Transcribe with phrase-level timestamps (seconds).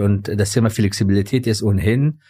[0.00, 2.20] Und das Thema Flexibilität ist ohnehin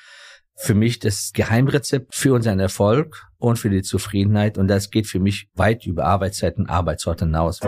[0.56, 4.58] für mich das Geheimrezept für unseren Erfolg und für die Zufriedenheit.
[4.58, 7.60] Und das geht für mich weit über Arbeitszeiten, Arbeitsorte hinaus.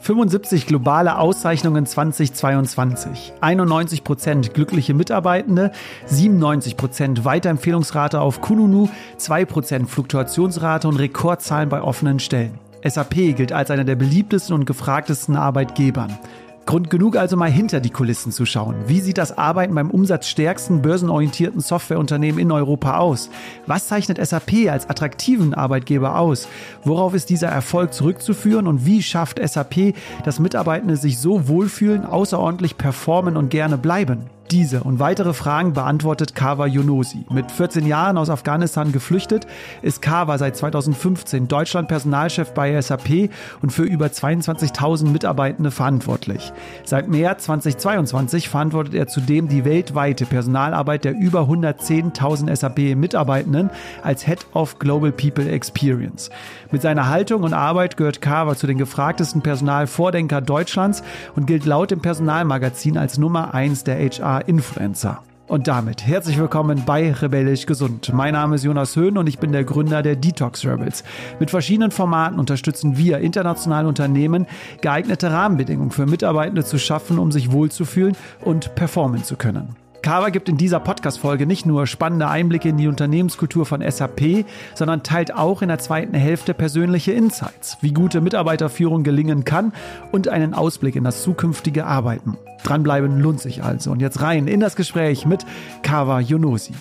[0.00, 5.72] 75 globale Auszeichnungen 2022, 91 Prozent glückliche Mitarbeitende,
[6.06, 12.58] 97 Prozent Weiterempfehlungsrate auf Kununu, 2 Prozent Fluktuationsrate und Rekordzahlen bei offenen Stellen.
[12.86, 16.18] SAP gilt als einer der beliebtesten und gefragtesten Arbeitgebern.
[16.66, 18.74] Grund genug also mal hinter die Kulissen zu schauen.
[18.86, 23.28] Wie sieht das Arbeiten beim umsatzstärksten börsenorientierten Softwareunternehmen in Europa aus?
[23.66, 26.48] Was zeichnet SAP als attraktiven Arbeitgeber aus?
[26.82, 32.78] Worauf ist dieser Erfolg zurückzuführen und wie schafft SAP, dass Mitarbeitende sich so wohlfühlen, außerordentlich
[32.78, 34.30] performen und gerne bleiben?
[34.50, 37.24] Diese und weitere Fragen beantwortet Kawa Yunosi.
[37.30, 39.46] Mit 14 Jahren aus Afghanistan geflüchtet,
[39.80, 43.30] ist Kawa seit 2015 Deutschland Personalchef bei SAP
[43.62, 46.52] und für über 22.000 Mitarbeitende verantwortlich.
[46.84, 53.70] Seit März 2022 verantwortet er zudem die weltweite Personalarbeit der über 110.000 SAP-Mitarbeitenden
[54.02, 56.28] als Head of Global People Experience.
[56.74, 61.04] Mit seiner Haltung und Arbeit gehört Kawa zu den gefragtesten Personalvordenker Deutschlands
[61.36, 66.82] und gilt laut dem Personalmagazin als Nummer 1 der HR influencer Und damit herzlich willkommen
[66.84, 68.12] bei Rebellisch Gesund.
[68.12, 71.04] Mein Name ist Jonas Höhn und ich bin der Gründer der Detox Rebels.
[71.38, 74.48] Mit verschiedenen Formaten unterstützen wir internationale Unternehmen,
[74.80, 79.76] geeignete Rahmenbedingungen für Mitarbeitende zu schaffen, um sich wohlzufühlen und performen zu können.
[80.04, 85.02] Carver gibt in dieser Podcast-Folge nicht nur spannende Einblicke in die Unternehmenskultur von SAP, sondern
[85.02, 89.72] teilt auch in der zweiten Hälfte persönliche Insights, wie gute Mitarbeiterführung gelingen kann
[90.12, 92.36] und einen Ausblick in das zukünftige Arbeiten.
[92.64, 93.92] Dranbleiben lohnt sich also.
[93.92, 95.46] Und jetzt rein in das Gespräch mit
[95.82, 96.74] Kawa Yunosi.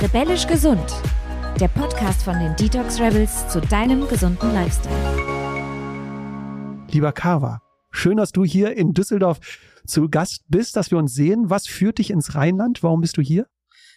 [0.00, 0.94] Rebellisch gesund.
[1.58, 4.94] Der Podcast von den Detox Rebels zu deinem gesunden Lifestyle.
[6.92, 9.40] Lieber Kawa, Schön, dass du hier in Düsseldorf
[9.86, 11.50] zu Gast bist, dass wir uns sehen.
[11.50, 12.82] Was führt dich ins Rheinland?
[12.82, 13.46] Warum bist du hier?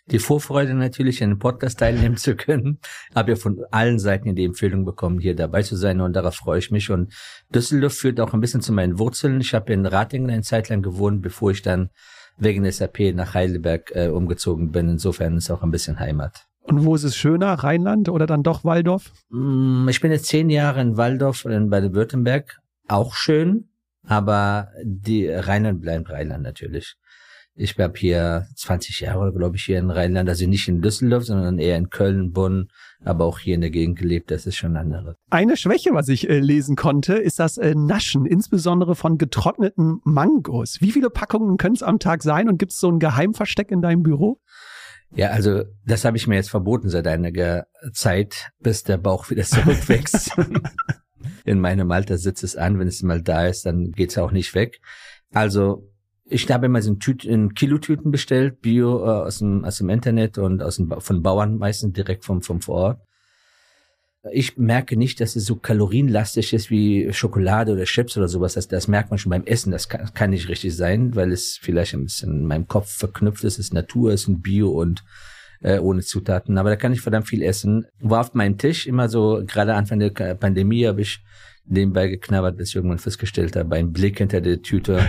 [0.07, 2.79] Die Vorfreude natürlich, an dem Podcast teilnehmen zu können.
[3.13, 6.59] Habe ja von allen Seiten die Empfehlung bekommen, hier dabei zu sein und darauf freue
[6.59, 6.89] ich mich.
[6.89, 7.13] Und
[7.53, 9.39] Düsseldorf führt auch ein bisschen zu meinen Wurzeln.
[9.41, 11.89] Ich habe in Ratingen eine Zeit lang gewohnt, bevor ich dann
[12.37, 14.89] wegen SAP nach Heidelberg äh, umgezogen bin.
[14.89, 16.47] Insofern ist auch ein bisschen Heimat.
[16.63, 19.11] Und wo ist es schöner, Rheinland oder dann doch Waldorf?
[19.29, 22.59] Mm, ich bin jetzt zehn Jahre in Waldorf in Baden-Württemberg.
[22.87, 23.69] Auch schön,
[24.03, 26.95] aber die Rheinland bleibt Rheinland natürlich.
[27.53, 31.59] Ich habe hier 20 Jahre, glaube ich, hier in Rheinland, also nicht in Düsseldorf, sondern
[31.59, 32.69] eher in Köln, Bonn,
[33.03, 34.31] aber auch hier in der Gegend gelebt.
[34.31, 35.17] Das ist schon andere.
[35.29, 40.77] Eine Schwäche, was ich äh, lesen konnte, ist das äh, Naschen, insbesondere von getrockneten Mangos.
[40.79, 43.81] Wie viele Packungen können es am Tag sein und gibt es so ein Geheimversteck in
[43.81, 44.39] deinem Büro?
[45.13, 49.43] Ja, also das habe ich mir jetzt verboten seit einiger Zeit, bis der Bauch wieder
[49.43, 50.31] zurückwächst.
[51.45, 54.53] in meinem Alter sitzt es an, wenn es mal da ist, dann geht's auch nicht
[54.55, 54.81] weg.
[55.31, 55.87] Also
[56.25, 60.37] ich habe immer so Tüt in Kilotüten bestellt, Bio äh, aus, dem, aus dem Internet
[60.37, 63.01] und aus dem, von Bauern meistens direkt vom, vom Vorort.
[64.31, 68.53] Ich merke nicht, dass es so kalorienlastig ist wie Schokolade oder Chips oder sowas.
[68.53, 69.71] Das, das merkt man schon beim Essen.
[69.71, 73.43] Das kann, kann nicht richtig sein, weil es vielleicht ein bisschen in meinem Kopf verknüpft
[73.43, 73.53] ist.
[73.53, 75.03] Es ist Natur, es ist ein Bio und
[75.61, 76.57] äh, ohne Zutaten.
[76.57, 77.85] Aber da kann ich verdammt viel essen.
[77.99, 81.23] War auf meinen Tisch immer so, gerade Anfang der Pandemie habe ich
[81.65, 85.07] nebenbei geknabbert, bis ich irgendwann festgestellt habe, beim Blick hinter der Tüte,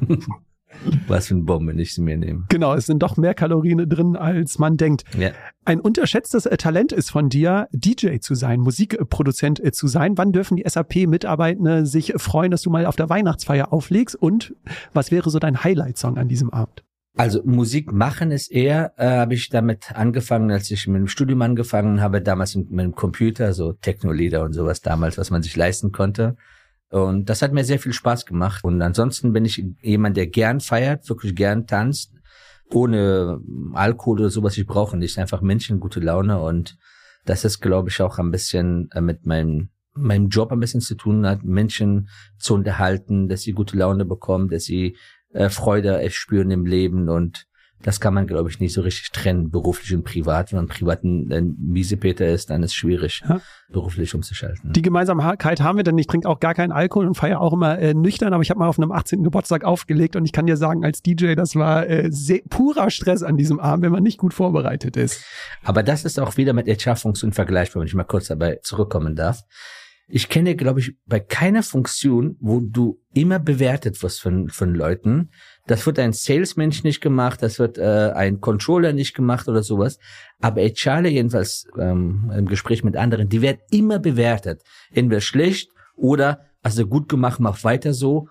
[1.06, 2.44] was für eine Bombe ich sie mir nehme.
[2.48, 5.04] Genau, es sind doch mehr Kalorien drin, als man denkt.
[5.18, 5.30] Ja.
[5.64, 10.16] Ein unterschätztes äh, Talent ist von dir, DJ zu sein, Musikproduzent äh, zu sein.
[10.18, 14.16] Wann dürfen die SAP-Mitarbeitende sich freuen, dass du mal auf der Weihnachtsfeier auflegst?
[14.16, 14.54] Und
[14.92, 16.82] was wäre so dein Highlight-Song an diesem Abend?
[17.14, 21.42] Also Musik machen ist eher, äh, habe ich damit angefangen, als ich mit dem Studium
[21.42, 25.92] angefangen habe, damals mit dem Computer, so Techno-Lieder und sowas damals, was man sich leisten
[25.92, 26.36] konnte.
[26.88, 28.64] Und das hat mir sehr viel Spaß gemacht.
[28.64, 32.14] Und ansonsten bin ich jemand, der gern feiert, wirklich gern tanzt,
[32.70, 33.40] ohne
[33.74, 34.56] Alkohol oder sowas.
[34.56, 36.40] Ich brauche nicht, einfach Menschen, gute Laune.
[36.40, 36.78] Und
[37.26, 40.94] das ist, glaube ich, auch ein bisschen äh, mit meinem meinem Job ein bisschen zu
[40.94, 42.08] tun hat, Menschen
[42.38, 44.96] zu unterhalten, dass sie gute Laune bekommen, dass sie
[45.32, 47.46] äh, Freude spüren im Leben und
[47.82, 50.52] das kann man, glaube ich, nicht so richtig trennen, beruflich und privat.
[50.52, 53.40] Wenn man privat ein, ein Miesepeter ist, dann ist es schwierig, ja.
[53.70, 54.72] beruflich umzuschalten.
[54.72, 57.78] Die Gemeinsamkeit haben wir, denn ich trinke auch gar keinen Alkohol und feiere auch immer
[57.78, 59.24] äh, nüchtern, aber ich habe mal auf einem 18.
[59.24, 63.22] Geburtstag aufgelegt und ich kann dir sagen, als DJ, das war äh, sehr, purer Stress
[63.22, 65.24] an diesem Abend, wenn man nicht gut vorbereitet ist.
[65.64, 69.42] Aber das ist auch wieder mit HR-Funktion vergleichbar, wenn ich mal kurz dabei zurückkommen darf.
[70.14, 75.30] Ich kenne, glaube ich, bei keiner Funktion, wo du immer bewertet wirst von, von Leuten.
[75.66, 79.98] Das wird ein Salesmensch nicht gemacht, das wird äh, ein Controller nicht gemacht oder sowas.
[80.38, 84.60] Aber HR jedenfalls ähm, im Gespräch mit anderen, die werden immer bewertet.
[84.92, 88.28] Entweder schlecht oder also gut gemacht, macht weiter so.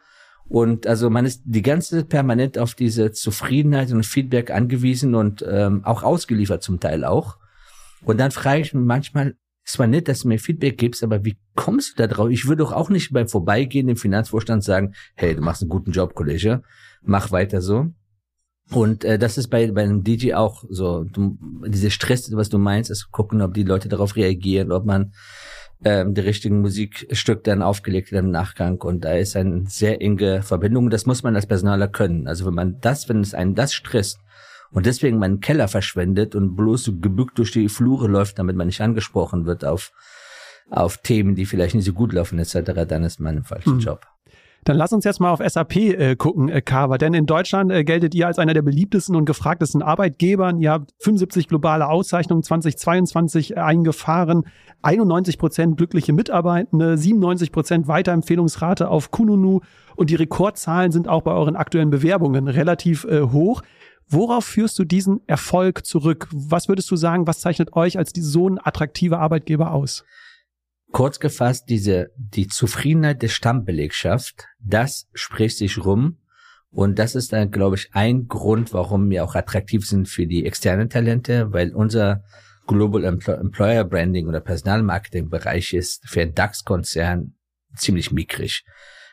[0.47, 5.83] Und also man ist die ganze permanent auf diese Zufriedenheit und Feedback angewiesen und ähm,
[5.83, 7.39] auch ausgeliefert zum Teil auch.
[8.03, 9.33] Und dann frage ich mich manchmal,
[9.71, 12.29] es war nett, dass du mir Feedback gibst, aber wie kommst du da drauf?
[12.29, 15.91] Ich würde doch auch nicht beim Vorbeigehen im Finanzvorstand sagen, hey, du machst einen guten
[15.91, 16.61] Job, Kollege,
[17.01, 17.87] mach weiter so.
[18.71, 21.37] Und äh, das ist bei, bei einem DJ auch so, du,
[21.67, 25.13] diese Stress, was du meinst, ist gucken, ob die Leute darauf reagieren, ob man
[25.85, 28.81] ähm, die richtigen Musikstück dann aufgelegt wird im Nachgang.
[28.81, 30.89] Und da ist eine sehr enge Verbindung.
[30.89, 32.27] Das muss man als Personaler können.
[32.27, 34.19] Also wenn man das, wenn es einen das stresst
[34.71, 38.81] und deswegen meinen Keller verschwendet und bloß gebückt durch die Flure läuft, damit man nicht
[38.81, 39.91] angesprochen wird auf
[40.69, 43.79] auf Themen, die vielleicht nicht so gut laufen etc., dann ist man im falschen mhm.
[43.79, 44.07] Job.
[44.63, 46.99] Dann lass uns jetzt mal auf SAP äh, gucken, äh, Carver.
[46.99, 50.59] Denn in Deutschland äh, geltet ihr als einer der beliebtesten und gefragtesten Arbeitgebern.
[50.59, 54.45] Ihr habt 75 globale Auszeichnungen 2022 eingefahren,
[54.83, 59.61] 91 Prozent glückliche Mitarbeitende, 97 Prozent Weiterempfehlungsrate auf Kununu
[59.95, 63.63] und die Rekordzahlen sind auch bei euren aktuellen Bewerbungen relativ äh, hoch.
[64.13, 66.27] Worauf führst du diesen Erfolg zurück?
[66.33, 70.03] Was würdest du sagen, was zeichnet euch als so ein attraktiver Arbeitgeber aus?
[70.91, 76.17] Kurz gefasst, diese, die Zufriedenheit der Stammbelegschaft, das spricht sich rum.
[76.71, 80.45] Und das ist dann, glaube ich, ein Grund, warum wir auch attraktiv sind für die
[80.45, 82.23] externen Talente, weil unser
[82.67, 87.35] Global Employer Branding oder Personalmarketing Bereich ist für einen DAX-Konzern
[87.75, 88.65] ziemlich mickrig.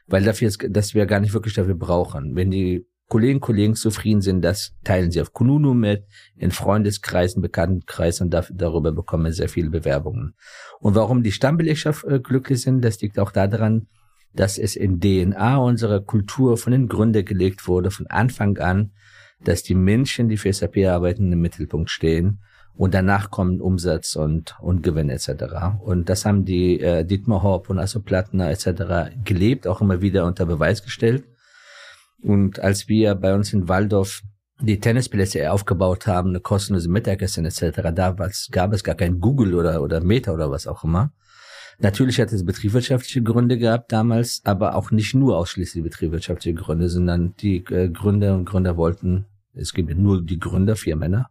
[0.08, 2.34] Weil dafür ist, dass wir gar nicht wirklich dafür brauchen.
[2.34, 6.05] Wenn die Kollegen, Kollegen zufrieden sind, das teilen sie auf Kununu mit,
[6.37, 10.34] in Freundeskreisen, Bekanntenkreisen und darüber bekommen wir sehr viele Bewerbungen.
[10.78, 13.87] Und warum die Stammbelegschaft äh, glücklich sind, das liegt auch daran,
[14.34, 18.93] dass es in DNA unserer Kultur von den Gründern gelegt wurde, von Anfang an,
[19.43, 22.40] dass die Menschen, die für SAP arbeiten, im Mittelpunkt stehen
[22.76, 25.81] und danach kommen Umsatz und, und Gewinn etc.
[25.81, 29.14] Und das haben die äh, Dietmar Hopp und Asso Plattner etc.
[29.25, 31.25] gelebt, auch immer wieder unter Beweis gestellt.
[32.23, 34.23] Und als wir bei uns in Waldorf
[34.61, 38.17] die Tennisplätze aufgebaut haben, eine kostenlose Mittagessen etc., da
[38.50, 41.12] gab es gar kein Google oder, oder Meta oder was auch immer.
[41.81, 47.35] Natürlich hat es betriebswirtschaftliche Gründe gehabt damals, aber auch nicht nur ausschließlich betriebswirtschaftliche Gründe, sondern
[47.37, 51.31] die äh, Gründer und Gründer wollten, es gibt nur die Gründer, vier Männer,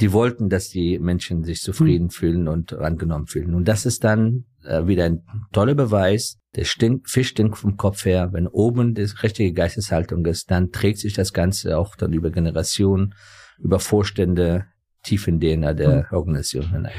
[0.00, 2.10] die wollten, dass die Menschen sich zufrieden mhm.
[2.10, 3.54] fühlen und angenommen fühlen.
[3.54, 5.22] Und das ist dann äh, wieder ein
[5.52, 6.38] toller Beweis.
[6.54, 8.32] Der stinkt, Fisch stinkt vom Kopf her.
[8.32, 13.14] Wenn oben die richtige Geisteshaltung ist, dann trägt sich das Ganze auch dann über Generationen,
[13.58, 14.66] über Vorstände
[15.02, 16.06] tief in DNA der.
[16.10, 16.92] Organisation hinein.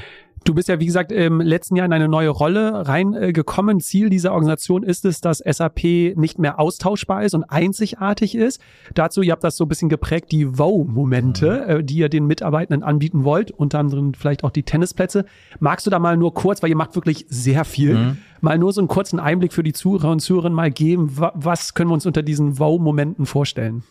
[0.47, 3.81] Du bist ja, wie gesagt, im letzten Jahr in eine neue Rolle reingekommen.
[3.81, 8.61] Ziel dieser Organisation ist es, dass SAP nicht mehr austauschbar ist und einzigartig ist.
[8.93, 11.69] Dazu, ihr habt das so ein bisschen geprägt, die Wow-Momente, mhm.
[11.69, 15.25] Äh, die ihr den Mitarbeitenden anbieten wollt, unter anderem vielleicht auch die Tennisplätze.
[15.59, 18.17] Magst du da mal nur kurz, weil ihr macht wirklich sehr viel, mhm.
[18.39, 21.11] mal nur so einen kurzen Einblick für die Zuhörer und Zuhörerinnen mal geben?
[21.33, 23.83] Was können wir uns unter diesen Wow-Momenten vorstellen?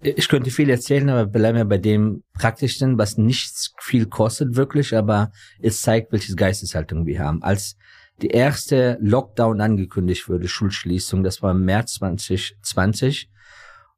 [0.00, 4.94] Ich könnte viel erzählen, aber bleiben wir bei dem Praktischen, was nicht viel kostet wirklich,
[4.94, 7.42] aber es zeigt, welche Geisteshaltung wir haben.
[7.42, 7.76] Als
[8.22, 13.30] die erste Lockdown angekündigt wurde, Schulschließung, das war im März 2020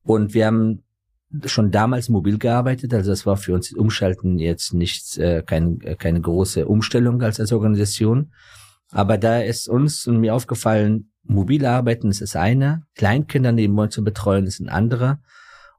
[0.03, 0.83] und wir haben
[1.47, 5.97] schon damals mobil gearbeitet, also das war für uns Umschalten jetzt nicht äh, kein, äh,
[5.97, 8.33] keine große Umstellung als, als Organisation.
[8.91, 14.03] Aber da ist uns und mir aufgefallen, mobil arbeiten ist das eine, Kleinkinder nebenbei zu
[14.03, 15.21] betreuen ist ein anderer.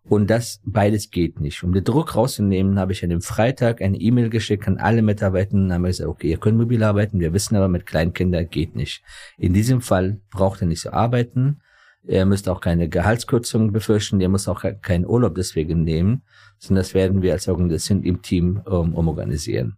[0.04, 1.64] Und das beides geht nicht.
[1.64, 5.54] Um den Druck rauszunehmen, habe ich an dem Freitag eine E-Mail geschickt an alle Mitarbeiter
[5.54, 9.04] und habe gesagt, okay, ihr könnt mobil arbeiten, wir wissen aber mit Kleinkindern geht nicht.
[9.38, 11.62] In diesem Fall braucht ihr nicht so arbeiten.
[12.04, 16.24] Ihr müsst auch keine Gehaltskürzungen befürchten, ihr müsst auch keinen Urlaub deswegen nehmen,
[16.58, 19.78] sondern das werden wir als Organisation im Team um, umorganisieren.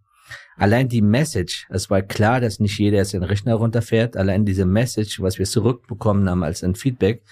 [0.56, 4.64] Allein die Message, es war klar, dass nicht jeder jetzt den Rechner runterfährt, allein diese
[4.64, 7.22] Message, was wir zurückbekommen haben als ein Feedback,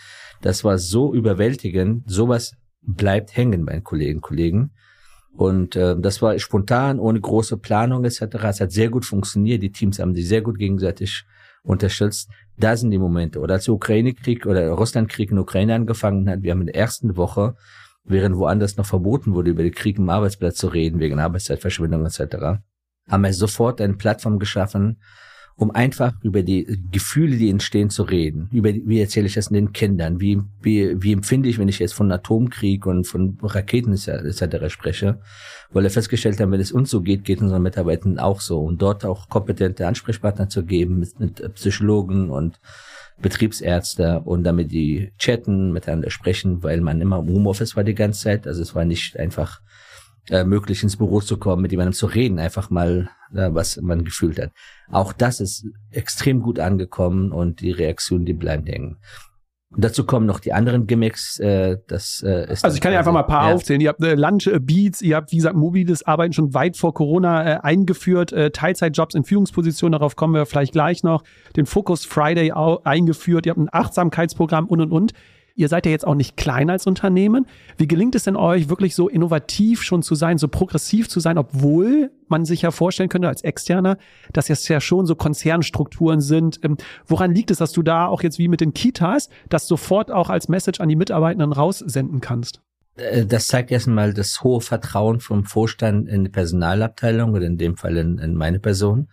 [0.42, 4.70] das war so überwältigend, sowas bleibt hängen bei den Kollegen Kollegen.
[5.34, 8.20] Und äh, das war spontan, ohne große Planung etc.
[8.42, 9.62] Es hat sehr gut funktioniert.
[9.62, 11.24] Die Teams haben sich sehr gut gegenseitig
[11.62, 12.28] unterstützt.
[12.58, 13.40] Da sind die Momente.
[13.40, 17.16] Oder als der Ukraine-Krieg oder Russland-Krieg in Ukraine angefangen hat, wir haben in der ersten
[17.16, 17.56] Woche,
[18.04, 22.60] während woanders noch verboten wurde, über den Krieg im Arbeitsplatz zu reden, wegen Arbeitszeitverschwendung etc.,
[23.08, 25.00] haben wir sofort eine Plattform geschaffen,
[25.56, 28.48] um einfach über die Gefühle, die entstehen, zu reden.
[28.52, 30.20] Über wie erzähle ich das den Kindern?
[30.20, 34.68] Wie, wie, wie empfinde ich, wenn ich jetzt von Atomkrieg und von Raketen etc.
[34.72, 35.18] spreche?
[35.70, 38.60] Weil wir festgestellt haben, wenn es uns so geht, geht unseren Mitarbeitern auch so.
[38.60, 42.58] Und dort auch kompetente Ansprechpartner zu geben mit, mit Psychologen und
[43.20, 48.22] Betriebsärzte und damit die chatten, miteinander sprechen, weil man immer im Homeoffice war die ganze
[48.22, 48.46] Zeit.
[48.46, 49.60] Also es war nicht einfach
[50.30, 54.04] äh, möglich ins Büro zu kommen, mit jemandem zu reden, einfach mal, äh, was man
[54.04, 54.52] gefühlt hat.
[54.90, 58.98] Auch das ist extrem gut angekommen und die Reaktionen, die bleiben hängen.
[59.74, 61.38] Und dazu kommen noch die anderen Gimmicks.
[61.38, 63.54] Äh, das äh, ist also ich kann ja einfach mal ein paar ja.
[63.54, 63.80] aufzählen.
[63.80, 66.92] Ihr habt äh, Lunch äh, Beats, ihr habt wie gesagt mobiles Arbeiten schon weit vor
[66.92, 71.24] Corona äh, eingeführt, äh, Teilzeitjobs in Führungspositionen, darauf kommen wir vielleicht gleich noch.
[71.56, 75.12] Den Focus Friday eingeführt, ihr habt ein Achtsamkeitsprogramm und und und.
[75.54, 77.46] Ihr seid ja jetzt auch nicht klein als Unternehmen.
[77.76, 81.38] Wie gelingt es denn euch, wirklich so innovativ schon zu sein, so progressiv zu sein,
[81.38, 83.98] obwohl man sich ja vorstellen könnte als Externer,
[84.32, 86.60] dass es ja schon so Konzernstrukturen sind.
[86.62, 90.10] Ähm, woran liegt es, dass du da auch jetzt wie mit den Kitas das sofort
[90.10, 92.60] auch als Message an die Mitarbeitenden raussenden kannst?
[92.96, 97.76] Äh, das zeigt erstmal das hohe Vertrauen vom Vorstand in die Personalabteilung oder in dem
[97.76, 99.08] Fall in, in meine Person,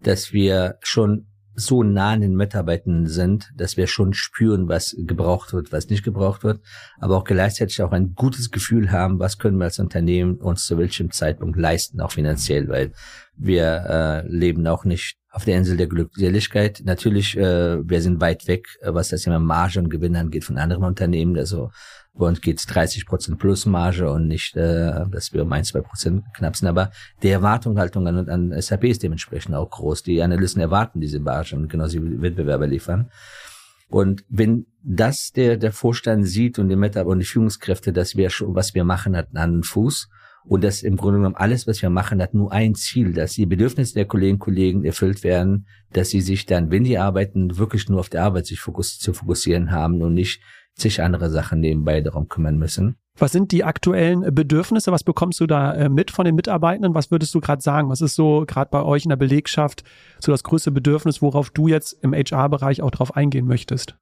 [0.00, 1.26] dass wir schon
[1.58, 6.04] so nah an den Mitarbeitern sind, dass wir schon spüren, was gebraucht wird, was nicht
[6.04, 6.60] gebraucht wird,
[7.00, 10.78] aber auch gleichzeitig auch ein gutes Gefühl haben, was können wir als Unternehmen uns zu
[10.78, 12.92] welchem Zeitpunkt leisten, auch finanziell, weil
[13.36, 13.64] wir
[14.24, 16.82] äh, leben auch nicht auf der Insel der Glückseligkeit.
[16.84, 20.84] Natürlich, äh, wir sind weit weg, was das Thema Marge und Gewinn angeht von anderen
[20.84, 21.36] Unternehmen.
[21.36, 21.70] Also
[22.18, 25.80] bei uns geht's 30 Prozent plus Marge und nicht, äh, dass wir um ein, zwei
[25.80, 26.68] Prozent knapp sind.
[26.68, 26.90] Aber
[27.22, 30.02] die Erwartungshaltung an, an SAP ist dementsprechend auch groß.
[30.02, 33.10] Die Analysten erwarten diese Marge und genauso wie Wettbewerber liefern.
[33.88, 38.28] Und wenn das der, der Vorstand sieht und die Mitarbeiter und die Führungskräfte, dass wir
[38.30, 40.08] schon, was wir machen, hat einen Fuß
[40.44, 43.46] und dass im Grunde genommen alles, was wir machen, hat nur ein Ziel, dass die
[43.46, 47.88] Bedürfnisse der Kolleginnen und Kollegen erfüllt werden, dass sie sich dann, wenn die arbeiten, wirklich
[47.88, 50.42] nur auf die Arbeit sich fokus, zu fokussieren haben und nicht
[50.80, 52.96] sich andere Sachen nebenbei darum kümmern müssen.
[53.18, 54.92] Was sind die aktuellen Bedürfnisse?
[54.92, 56.94] Was bekommst du da äh, mit von den Mitarbeitenden?
[56.94, 57.88] Was würdest du gerade sagen?
[57.88, 59.82] Was ist so gerade bei euch in der Belegschaft
[60.20, 63.96] so das größte Bedürfnis, worauf du jetzt im HR-Bereich auch drauf eingehen möchtest?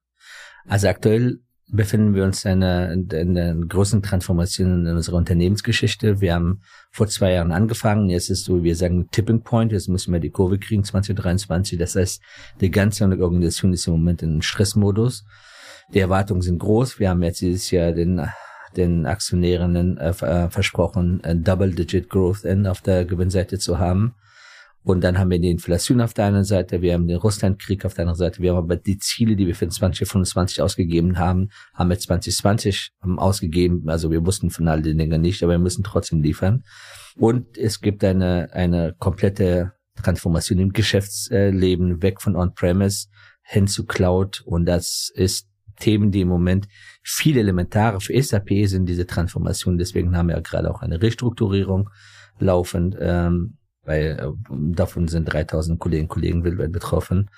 [0.67, 6.21] Also aktuell befinden wir uns in einer, in einer großen Transformation in unserer Unternehmensgeschichte.
[6.21, 8.09] Wir haben vor zwei Jahren angefangen.
[8.09, 9.71] Jetzt ist so, wir sagen Tipping Point.
[9.71, 11.77] Jetzt müssen wir die Kurve kriegen 2023.
[11.77, 12.21] Das heißt,
[12.61, 15.25] die ganze Organisation ist im Moment in Stressmodus.
[15.93, 16.99] Die Erwartungen sind groß.
[16.99, 18.27] Wir haben jetzt dieses Jahr den
[18.75, 24.15] den Aktionärinnen äh, äh versprochen, ein Double-Digit Growth in auf der Gewinnseite zu haben.
[24.83, 27.93] Und dann haben wir die Inflation auf der einen Seite, wir haben den Russlandkrieg auf
[27.93, 31.89] der anderen Seite, wir haben aber die Ziele, die wir für 2025 ausgegeben haben, haben
[31.89, 33.89] wir 2020 ausgegeben.
[33.89, 36.63] Also wir wussten von all den Dingen nicht, aber wir müssen trotzdem liefern.
[37.17, 43.07] Und es gibt eine, eine komplette Transformation im Geschäftsleben, weg von On-Premise
[43.43, 44.41] hin zu Cloud.
[44.45, 46.67] Und das ist Themen, die im Moment
[47.03, 49.77] viel elementarer für SAP sind, diese Transformation.
[49.77, 51.89] Deswegen haben wir ja gerade auch eine Restrukturierung
[52.39, 57.29] laufend, ähm, weil äh, davon sind 3000 Kolleginnen und Kollegen weltweit betroffen.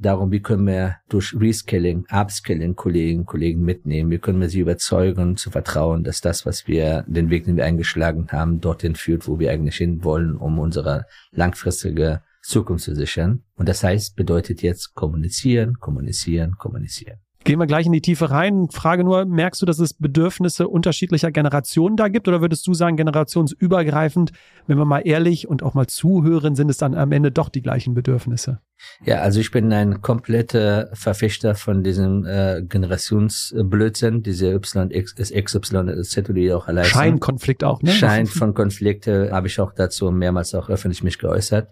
[0.00, 4.12] Darum, wie können wir durch Reskilling, Upskilling Kolleginnen und Kollegen mitnehmen?
[4.12, 7.64] Wie können wir sie überzeugen, zu vertrauen, dass das, was wir, den Weg, den wir
[7.64, 13.42] eingeschlagen haben, dorthin führt, wo wir eigentlich hin wollen, um unsere langfristige Zukunft zu sichern.
[13.56, 17.18] Und das heißt, bedeutet jetzt kommunizieren, kommunizieren, kommunizieren.
[17.44, 18.68] Gehen wir gleich in die Tiefe rein.
[18.70, 22.96] Frage nur, merkst du, dass es Bedürfnisse unterschiedlicher Generationen da gibt oder würdest du sagen,
[22.96, 24.32] generationsübergreifend,
[24.66, 27.62] wenn wir mal ehrlich und auch mal zuhören, sind es dann am Ende doch die
[27.62, 28.60] gleichen Bedürfnisse?
[29.04, 36.02] Ja, also ich bin ein kompletter Verfechter von diesem äh, Generationsblödsinn, diese Y, X, XY,
[36.02, 37.90] Z, die auch allein Scheinkonflikt auch, ne?
[37.90, 41.70] Schein von Konflikte habe ich auch dazu mehrmals auch öffentlich mich geäußert.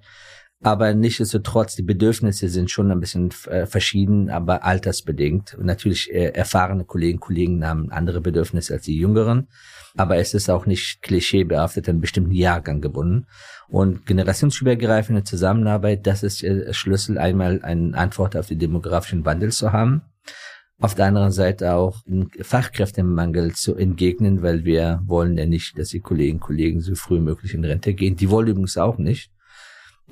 [0.62, 5.54] Aber nichtsdestotrotz, die Bedürfnisse sind schon ein bisschen äh, verschieden, aber altersbedingt.
[5.54, 9.48] Und natürlich äh, erfahrene Kolleginnen und Kollegen haben andere Bedürfnisse als die Jüngeren.
[9.96, 13.26] Aber es ist auch nicht klischeebehaftet an einen bestimmten Jahrgang gebunden.
[13.68, 19.72] Und generationsübergreifende Zusammenarbeit, das ist äh, Schlüssel, einmal eine Antwort auf den demografischen Wandel zu
[19.72, 20.02] haben.
[20.78, 25.88] Auf der anderen Seite auch einen Fachkräftemangel zu entgegnen, weil wir wollen ja nicht, dass
[25.88, 28.16] die Kolleginnen und Kollegen so früh möglich in Rente gehen.
[28.16, 29.30] Die wollen übrigens auch nicht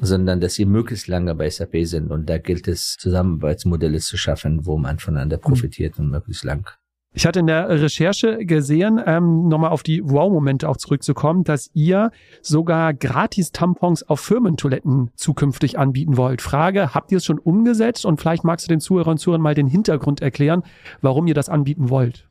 [0.01, 2.11] sondern dass sie möglichst lange bei SAP sind.
[2.11, 6.69] Und da gilt es, Zusammenarbeitsmodelle zu schaffen, wo man voneinander profitiert und möglichst lang.
[7.17, 12.11] Ich hatte in der Recherche gesehen, ähm, nochmal auf die Wow-Momente auch zurückzukommen, dass ihr
[12.43, 16.43] sogar Gratis-Tampons auf Firmentoiletten zukünftig anbieten wollt.
[16.43, 18.05] Frage, habt ihr es schon umgesetzt?
[18.05, 20.65] Und vielleicht magst du den Zuhörern und Zuhörern mal den Hintergrund erklären,
[21.03, 22.29] warum ihr das anbieten wollt.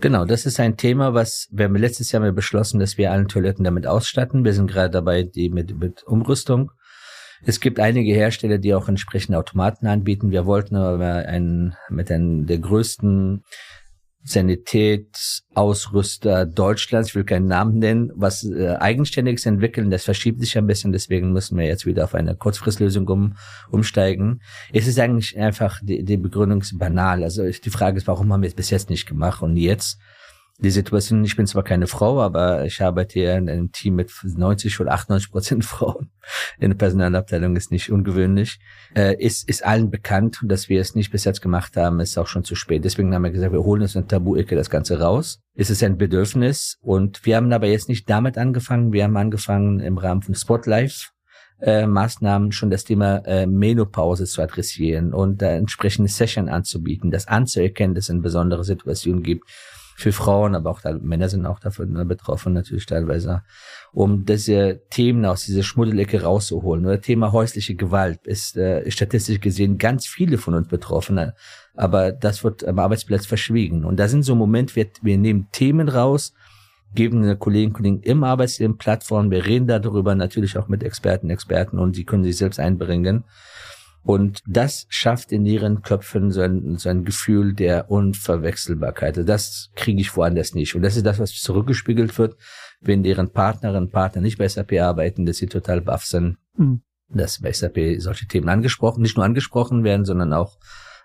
[0.00, 3.28] Genau, das ist ein Thema, was wir haben letztes Jahr mal beschlossen, dass wir allen
[3.28, 4.44] Toiletten damit ausstatten.
[4.44, 6.72] Wir sind gerade dabei, die mit, mit Umrüstung
[7.44, 10.30] es gibt einige Hersteller, die auch entsprechende Automaten anbieten.
[10.30, 13.44] Wir wollten aber einen, mit einem der größten
[14.24, 20.66] Sanitätsausrüster Deutschlands, ich will keinen Namen nennen, was äh, eigenständiges entwickeln, das verschiebt sich ein
[20.66, 23.36] bisschen, deswegen müssen wir jetzt wieder auf eine Kurzfristlösung um,
[23.70, 24.42] umsteigen.
[24.72, 27.22] Es ist eigentlich einfach, die, die Begründung ist banal.
[27.22, 29.98] Also die Frage ist, warum haben wir es bis jetzt nicht gemacht und jetzt
[30.60, 34.10] die Situation, ich bin zwar keine Frau, aber ich arbeite ja in einem Team mit
[34.24, 36.10] 90 oder 98 Prozent Frauen.
[36.58, 38.58] In der Personalabteilung ist nicht ungewöhnlich.
[38.94, 42.26] Äh, ist, ist allen bekannt dass wir es nicht bis jetzt gemacht haben, ist auch
[42.26, 42.84] schon zu spät.
[42.84, 45.40] Deswegen haben wir gesagt, wir holen uns in Tabu-Ecke das Ganze raus.
[45.54, 48.92] Es ist ein Bedürfnis und wir haben aber jetzt nicht damit angefangen.
[48.92, 51.10] Wir haben angefangen im Rahmen von Spotlife
[51.60, 57.28] äh, Maßnahmen schon das Thema äh, Menopause zu adressieren und äh, entsprechende Session anzubieten, das
[57.28, 59.44] anzuerkennen, dass es eine besondere Situation gibt
[59.98, 63.42] für Frauen, aber auch da, Männer sind auch davon betroffen natürlich teilweise,
[63.90, 66.86] um diese Themen aus dieser Schmuddelecke rauszuholen.
[66.86, 71.34] Oder Thema häusliche Gewalt ist äh, statistisch gesehen ganz viele von uns Betroffene,
[71.74, 73.84] aber das wird am Arbeitsplatz verschwiegen.
[73.84, 76.32] Und da sind so Momente, wir, wir nehmen Themen raus,
[76.94, 81.28] geben den Kolleginnen und Kollegen im Arbeitsleben Plattformen, wir reden darüber natürlich auch mit Experten,
[81.28, 83.24] Experten und sie können sich selbst einbringen.
[84.08, 89.18] Und das schafft in ihren Köpfen so ein, so ein Gefühl der Unverwechselbarkeit.
[89.18, 90.74] Also das kriege ich woanders nicht.
[90.74, 92.38] Und das ist das, was zurückgespiegelt wird,
[92.80, 96.80] wenn deren Partnerinnen und Partner nicht bei SAP arbeiten, dass sie total baff sind, mhm.
[97.10, 100.56] dass bei SAP solche Themen angesprochen, nicht nur angesprochen werden, sondern auch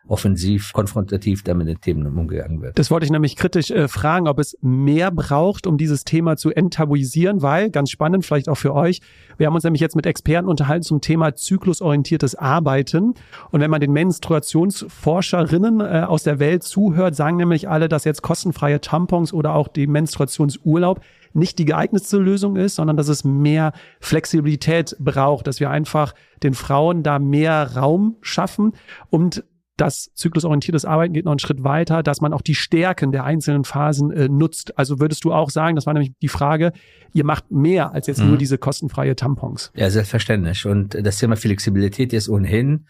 [0.07, 2.77] offensiv, konfrontativ damit mit den Themen umgegangen wird.
[2.77, 6.51] Das wollte ich nämlich kritisch äh, fragen, ob es mehr braucht, um dieses Thema zu
[6.51, 9.01] enttabuisieren, weil, ganz spannend, vielleicht auch für euch,
[9.37, 13.13] wir haben uns nämlich jetzt mit Experten unterhalten zum Thema zyklusorientiertes Arbeiten.
[13.51, 18.21] Und wenn man den Menstruationsforscherinnen äh, aus der Welt zuhört, sagen nämlich alle, dass jetzt
[18.21, 21.01] kostenfreie Tampons oder auch die Menstruationsurlaub
[21.33, 26.53] nicht die geeignetste Lösung ist, sondern dass es mehr Flexibilität braucht, dass wir einfach den
[26.53, 28.73] Frauen da mehr Raum schaffen
[29.09, 29.43] und
[29.77, 33.63] das zyklusorientiertes Arbeiten geht noch einen Schritt weiter, dass man auch die Stärken der einzelnen
[33.63, 34.77] Phasen äh, nutzt.
[34.77, 36.73] Also würdest du auch sagen, das war nämlich die Frage,
[37.13, 38.29] ihr macht mehr als jetzt mhm.
[38.29, 39.71] nur diese kostenfreie Tampons.
[39.75, 40.65] Ja, selbstverständlich.
[40.65, 42.85] Und das Thema Flexibilität ist ohnehin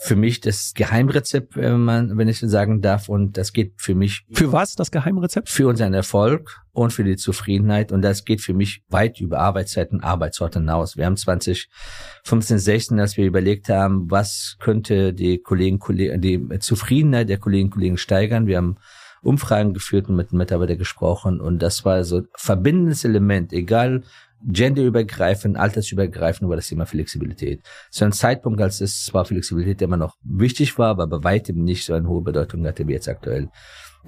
[0.00, 3.08] für mich das Geheimrezept, wenn man, wenn ich sagen darf.
[3.08, 4.24] Und das geht für mich.
[4.32, 5.48] Für was das Geheimrezept?
[5.48, 7.90] Für unseren Erfolg und für die Zufriedenheit.
[7.90, 10.96] Und das geht für mich weit über Arbeitszeiten, Arbeitsorte hinaus.
[10.96, 15.80] Wir haben 2015, 16, als wir überlegt haben, was könnte die Kollegen,
[16.20, 18.46] die Zufriedenheit der Kolleginnen und Kollegen steigern.
[18.46, 18.76] Wir haben
[19.20, 21.40] Umfragen geführt und mit Mitarbeitern gesprochen.
[21.40, 24.04] Und das war so verbindendes Element, egal
[24.44, 27.62] genderübergreifend, altersübergreifend war das Thema Flexibilität.
[27.90, 31.84] Zu einem Zeitpunkt, als es zwar Flexibilität immer noch wichtig war, aber bei weitem nicht
[31.84, 33.48] so eine hohe Bedeutung hatte wie jetzt aktuell.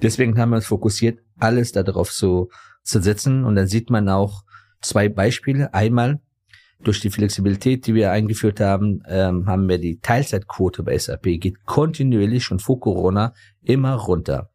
[0.01, 2.49] Deswegen haben wir uns fokussiert, alles darauf zu,
[2.83, 3.43] zu setzen.
[3.43, 4.43] Und dann sieht man auch
[4.81, 5.73] zwei Beispiele.
[5.73, 6.19] Einmal,
[6.83, 11.63] durch die Flexibilität, die wir eingeführt haben, ähm, haben wir die Teilzeitquote bei SAP geht
[11.65, 14.50] kontinuierlich schon vor Corona immer runter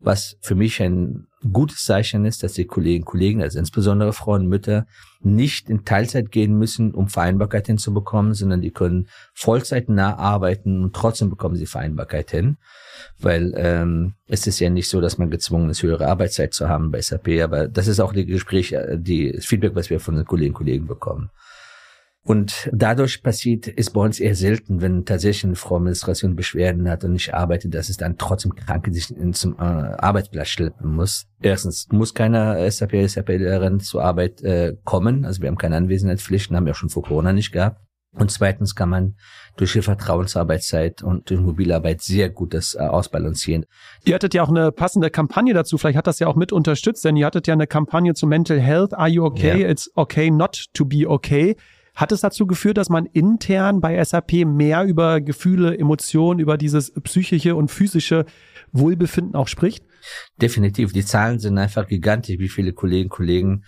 [0.00, 4.42] was für mich ein gutes Zeichen ist, dass die Kolleginnen und Kollegen, also insbesondere Frauen
[4.42, 4.86] und Mütter,
[5.20, 11.30] nicht in Teilzeit gehen müssen, um Vereinbarkeit hinzubekommen, sondern die können vollzeitnah arbeiten und trotzdem
[11.30, 12.56] bekommen sie Vereinbarkeit hin.
[13.18, 16.90] Weil ähm, es ist ja nicht so, dass man gezwungen ist, höhere Arbeitszeit zu haben
[16.90, 20.24] bei SAP, aber das ist auch die Gespräche, die das Feedback, was wir von den
[20.24, 21.30] Kolleginnen und Kollegen bekommen.
[22.22, 27.02] Und dadurch passiert, ist bei uns eher selten, wenn tatsächlich eine Frau Menstruation Beschwerden hat
[27.02, 31.26] und nicht arbeitet, dass es dann trotzdem Kranke sich zum äh, Arbeitsplatz schleppen muss.
[31.40, 35.24] Erstens muss keiner SAP, SAP-Lehrerin zur Arbeit äh, kommen.
[35.24, 37.80] Also wir haben keine Anwesenheitspflichten, haben wir auch schon vor Corona nicht gehabt.
[38.12, 39.14] Und zweitens kann man
[39.56, 43.66] durch die Vertrauensarbeitszeit und durch Mobilarbeit sehr gut das äh, ausbalancieren.
[44.04, 45.78] Ihr hattet ja auch eine passende Kampagne dazu.
[45.78, 48.58] Vielleicht hat das ja auch mit unterstützt, denn ihr hattet ja eine Kampagne zu Mental
[48.58, 48.94] Health.
[48.94, 49.60] Are you okay?
[49.60, 49.70] Yeah.
[49.70, 51.56] It's okay not to be okay.
[52.00, 56.92] Hat es dazu geführt, dass man intern bei SAP mehr über Gefühle, Emotionen, über dieses
[57.02, 58.24] psychische und physische
[58.72, 59.84] Wohlbefinden auch spricht?
[60.40, 60.94] Definitiv.
[60.94, 63.64] Die Zahlen sind einfach gigantisch, wie viele Kolleginnen und Kollegen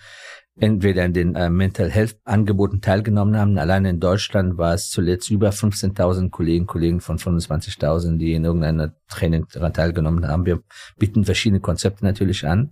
[0.55, 3.59] entweder in den äh, Mental Health Angeboten teilgenommen haben.
[3.59, 8.45] Allein in Deutschland war es zuletzt über 15.000 Kolleginnen und Kollegen von 25.000, die in
[8.45, 10.47] irgendeiner Training daran teilgenommen haben.
[10.47, 10.59] Wir
[10.97, 12.71] bieten verschiedene Konzepte natürlich an.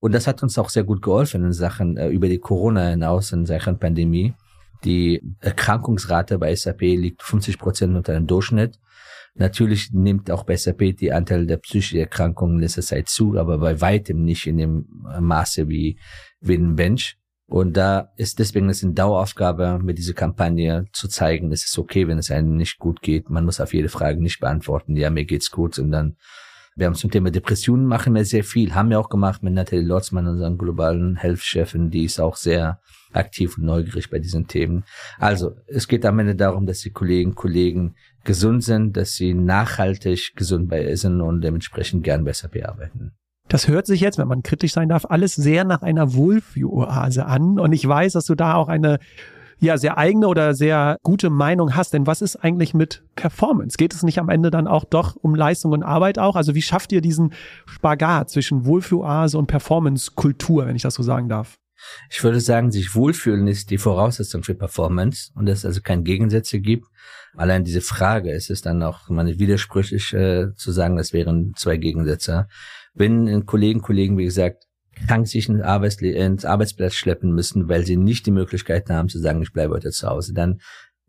[0.00, 3.32] Und das hat uns auch sehr gut geholfen in Sachen äh, über die Corona hinaus,
[3.32, 4.34] in Sachen Pandemie.
[4.84, 8.78] Die Erkrankungsrate bei SAP liegt 50 Prozent unter dem Durchschnitt.
[9.34, 13.58] Natürlich nimmt auch bei SAP die Anteil der psychischen Erkrankungen in letzter Zeit zu, aber
[13.58, 14.86] bei weitem nicht in dem
[15.20, 15.98] Maße wie,
[16.40, 17.16] wie ein Bench.
[17.46, 22.08] Und da ist deswegen ist eine Daueraufgabe, mit dieser Kampagne zu zeigen, es ist okay,
[22.08, 23.30] wenn es einem nicht gut geht.
[23.30, 26.16] Man muss auf jede Frage nicht beantworten, ja, mir geht's gut, sondern
[26.74, 29.84] wir haben zum Thema Depressionen machen wir sehr viel, haben wir auch gemacht mit Nathalie
[29.84, 32.80] Lotzmann, unseren globalen Health-Chefin, die ist auch sehr
[33.12, 34.84] aktiv und neugierig bei diesen Themen.
[35.18, 39.34] Also, es geht am Ende darum, dass die Kolleginnen und Kollegen gesund sind, dass sie
[39.34, 43.12] nachhaltig gesund bei sind und dementsprechend gern besser bearbeiten.
[43.48, 47.58] Das hört sich jetzt, wenn man kritisch sein darf, alles sehr nach einer Wohlfühloase an.
[47.58, 48.98] Und ich weiß, dass du da auch eine
[49.62, 51.94] ja sehr eigene oder sehr gute Meinung hast.
[51.94, 53.76] Denn was ist eigentlich mit Performance?
[53.76, 56.36] Geht es nicht am Ende dann auch doch um Leistung und Arbeit auch?
[56.36, 57.32] Also wie schafft ihr diesen
[57.66, 61.58] Spagat zwischen Wohlfühloase und Performance-Kultur, wenn ich das so sagen darf?
[62.10, 66.02] Ich würde sagen, sich wohlfühlen ist die Voraussetzung für Performance und dass es also keine
[66.02, 66.86] Gegensätze gibt.
[67.34, 71.78] Allein diese Frage ist es dann auch meine widersprüchlich äh, zu sagen, das wären zwei
[71.78, 72.46] Gegensätze.
[72.94, 74.64] Wenn Kollegen, Kollegen, wie gesagt,
[75.06, 79.18] krank sich ins, Arbeitsle ins Arbeitsplatz schleppen müssen, weil sie nicht die Möglichkeit haben zu
[79.18, 80.60] sagen, ich bleibe heute zu Hause, dann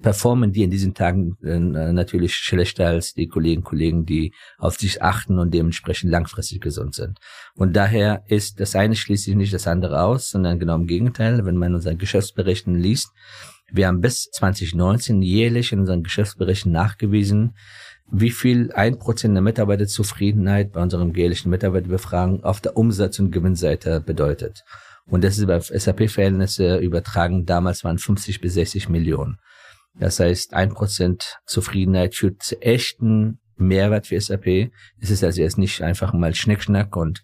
[0.01, 5.01] performen die in diesen Tagen äh, natürlich schlechter als die Kollegen Kollegen, die auf sich
[5.01, 7.19] achten und dementsprechend langfristig gesund sind.
[7.55, 11.57] Und daher ist das eine schließlich nicht das andere aus, sondern genau im Gegenteil, wenn
[11.57, 13.09] man unseren Geschäftsberichten liest,
[13.71, 17.55] wir haben bis 2019 jährlich in unseren Geschäftsberichten nachgewiesen,
[18.11, 24.01] wie viel ein Prozent der Mitarbeiterzufriedenheit bei unserem jährlichen Mitarbeiterbefragung auf der Umsatz- und Gewinnseite
[24.01, 24.63] bedeutet.
[25.05, 27.45] Und das ist über SAP-Verhältnisse übertragen.
[27.45, 29.39] Damals waren 50 bis 60 Millionen.
[29.95, 34.71] Das heißt, ein Prozent Zufriedenheit führt zu echten Mehrwert für SAP.
[34.99, 37.23] Es ist also jetzt nicht einfach mal Schnickschnack und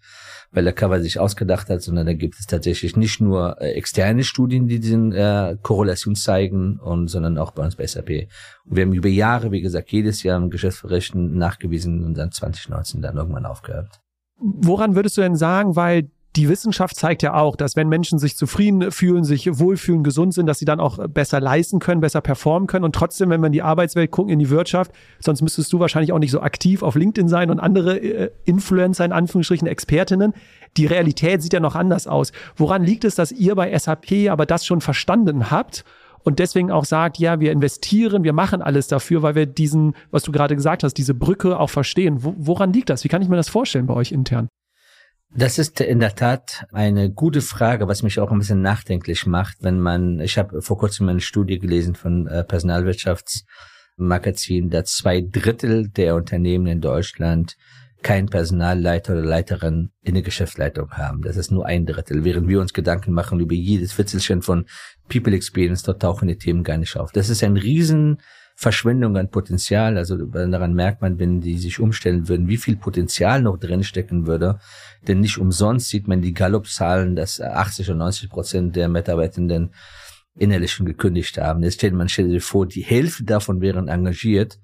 [0.51, 4.23] weil der Cover sich ausgedacht hat, sondern da gibt es tatsächlich nicht nur äh, externe
[4.23, 8.27] Studien, die diesen äh, Korrelation zeigen, und, sondern auch bei uns bei SAP.
[8.65, 13.01] Und wir haben über Jahre, wie gesagt, jedes Jahr im Geschäftsberichten nachgewiesen und dann 2019
[13.01, 13.99] dann irgendwann aufgehört.
[14.37, 18.37] Woran würdest du denn sagen, weil die Wissenschaft zeigt ja auch, dass wenn Menschen sich
[18.37, 22.67] zufrieden fühlen, sich wohlfühlen, gesund sind, dass sie dann auch besser leisten können, besser performen
[22.67, 22.85] können.
[22.85, 26.11] Und trotzdem, wenn wir in die Arbeitswelt gucken, in die Wirtschaft, sonst müsstest du wahrscheinlich
[26.11, 30.33] auch nicht so aktiv auf LinkedIn sein und andere äh, Influencer, in Anführungsstrichen Expertinnen.
[30.77, 32.31] Die Realität sieht ja noch anders aus.
[32.55, 35.83] Woran liegt es, dass ihr bei SAP aber das schon verstanden habt
[36.23, 40.23] und deswegen auch sagt, ja, wir investieren, wir machen alles dafür, weil wir diesen, was
[40.23, 42.17] du gerade gesagt hast, diese Brücke auch verstehen.
[42.19, 43.03] woran liegt das?
[43.03, 44.47] Wie kann ich mir das vorstellen bei euch intern?
[45.35, 49.57] Das ist in der Tat eine gute Frage, was mich auch ein bisschen nachdenklich macht,
[49.61, 55.89] wenn man, ich habe vor kurzem eine Studie gelesen von äh, Personalwirtschaftsmagazin, dass zwei Drittel
[55.89, 57.57] der Unternehmen in Deutschland
[58.01, 61.21] kein Personalleiter oder Leiterin in der Geschäftsleitung haben.
[61.21, 62.23] Das ist nur ein Drittel.
[62.23, 64.65] Während wir uns Gedanken machen über jedes Witzelchen von
[65.09, 67.11] People Experience, dort tauchen die Themen gar nicht auf.
[67.11, 68.19] Das ist ein riesen
[68.59, 69.97] Verschwendung an Potenzial.
[69.97, 74.27] Also daran merkt man, wenn die sich umstellen würden, wie viel Potenzial noch drin stecken
[74.27, 74.59] würde.
[75.07, 79.69] Denn nicht umsonst sieht man die Gallup-Zahlen, dass 80 und 90 Prozent der Mitarbeitenden
[80.37, 81.63] innerlich schon gekündigt haben.
[81.63, 84.59] Jetzt stellt man sich vor, die Hälfte davon wären engagiert.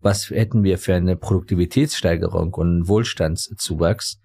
[0.00, 4.20] Was hätten wir für eine Produktivitätssteigerung und Wohlstandszuwachs?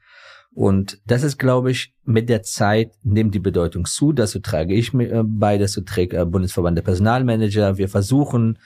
[0.53, 4.13] Und das ist, glaube ich, mit der Zeit nimmt die Bedeutung zu.
[4.13, 7.79] Dazu trage ich äh, bei, dazu trägt äh, Bundesverband der Personalmanager.
[7.79, 8.59] Wir versuchen,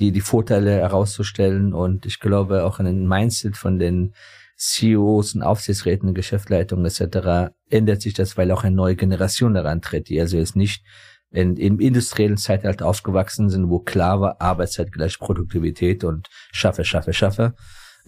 [0.00, 1.72] die, die Vorteile herauszustellen.
[1.72, 4.14] Und ich glaube auch an den Mindset von den
[4.56, 7.52] CEOs und Aufsichtsräten, Geschäftsleitungen etc.
[7.68, 10.82] ändert sich das, weil auch eine neue Generation daran tritt, die also jetzt nicht
[11.30, 17.12] in, im industriellen Zeitalter aufgewachsen sind, wo klar war, Arbeitszeit gleich Produktivität und schaffe, schaffe,
[17.12, 17.54] schaffe.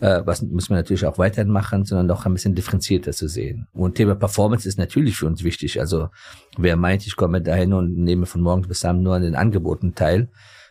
[0.01, 3.67] Äh, was müssen wir natürlich auch weiterhin machen, sondern auch ein bisschen differenzierter zu sehen.
[3.73, 5.81] Und Thema Performance ist natürlich für uns wichtig.
[5.81, 6.09] Also
[6.57, 9.95] wer meint, ich komme dahin und nehme von morgens bis abends nur an den Angeboten
[9.95, 10.31] teil,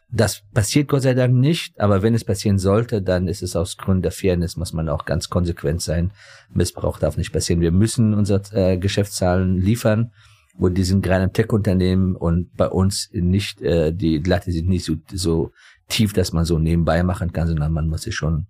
[0.09, 3.77] das passiert Gott sei Dank nicht, aber wenn es passieren sollte, dann ist es aus
[3.77, 6.11] Gründen der Fairness, muss man auch ganz konsequent sein.
[6.53, 7.61] Missbrauch darf nicht passieren.
[7.61, 10.11] Wir müssen unsere äh, Geschäftszahlen liefern
[10.57, 14.85] und die sind gerade im Tech-Unternehmen und bei uns nicht, äh, die Latte sind nicht
[14.85, 15.51] so, so
[15.89, 18.47] tief, dass man so nebenbei machen kann, sondern man muss sich schon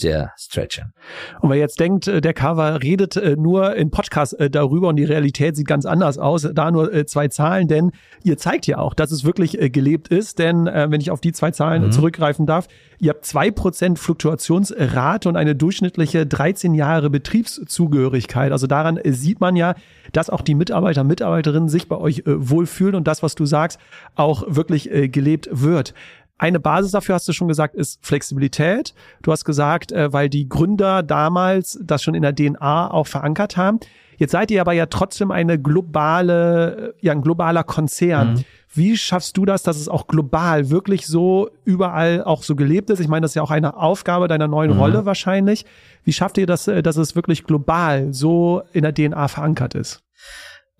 [0.00, 0.92] sehr stretchen.
[1.40, 4.96] Und wer jetzt denkt, äh, der Cover redet äh, nur in Podcast äh, darüber und
[4.96, 8.94] die Realität sieht ganz anders aus, da nur zwei Zahlen, denn ihr zeigt ja auch,
[8.94, 11.92] dass es wirklich gelebt ist, denn wenn ich auf die zwei Zahlen mhm.
[11.92, 12.66] zurückgreifen darf,
[12.98, 18.52] ihr habt zwei Prozent Fluktuationsrate und eine durchschnittliche 13 Jahre Betriebszugehörigkeit.
[18.52, 19.74] Also daran sieht man ja,
[20.12, 23.78] dass auch die Mitarbeiter, Mitarbeiterinnen sich bei euch wohlfühlen und das, was du sagst,
[24.14, 25.94] auch wirklich gelebt wird.
[26.38, 28.94] Eine Basis dafür, hast du schon gesagt, ist Flexibilität.
[29.22, 33.56] Du hast gesagt, äh, weil die Gründer damals das schon in der DNA auch verankert
[33.56, 33.80] haben.
[34.18, 38.34] Jetzt seid ihr aber ja trotzdem eine globale, ja, ein globaler Konzern.
[38.34, 38.44] Mhm.
[38.72, 43.00] Wie schaffst du das, dass es auch global wirklich so überall auch so gelebt ist?
[43.00, 44.78] Ich meine, das ist ja auch eine Aufgabe deiner neuen mhm.
[44.78, 45.64] Rolle wahrscheinlich.
[46.04, 50.02] Wie schafft ihr das, äh, dass es wirklich global so in der DNA verankert ist?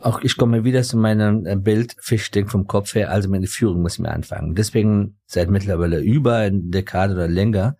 [0.01, 3.83] Auch ich komme wieder zu meinem äh, Bild Fischding vom Kopf her, also meine Führung
[3.83, 4.55] muss mir anfangen.
[4.55, 7.77] Deswegen seit mittlerweile über eine Dekade oder länger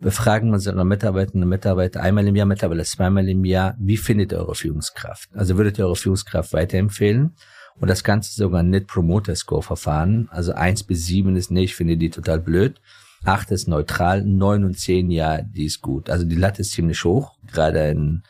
[0.00, 4.38] befragen unsere Mitarbeiterinnen und Mitarbeiter einmal im Jahr, mittlerweile zweimal im Jahr, wie findet ihr
[4.38, 5.30] eure Führungskraft?
[5.34, 7.36] Also würdet ihr eure Führungskraft weiterempfehlen?
[7.80, 10.28] Und das Ganze sogar ein Net Promoter Score Verfahren.
[10.30, 12.80] Also eins bis sieben ist nicht, ich finde die total blöd.
[13.24, 16.10] Acht ist neutral, neun und zehn, ja, die ist gut.
[16.10, 18.22] Also die Latte ist ziemlich hoch, gerade in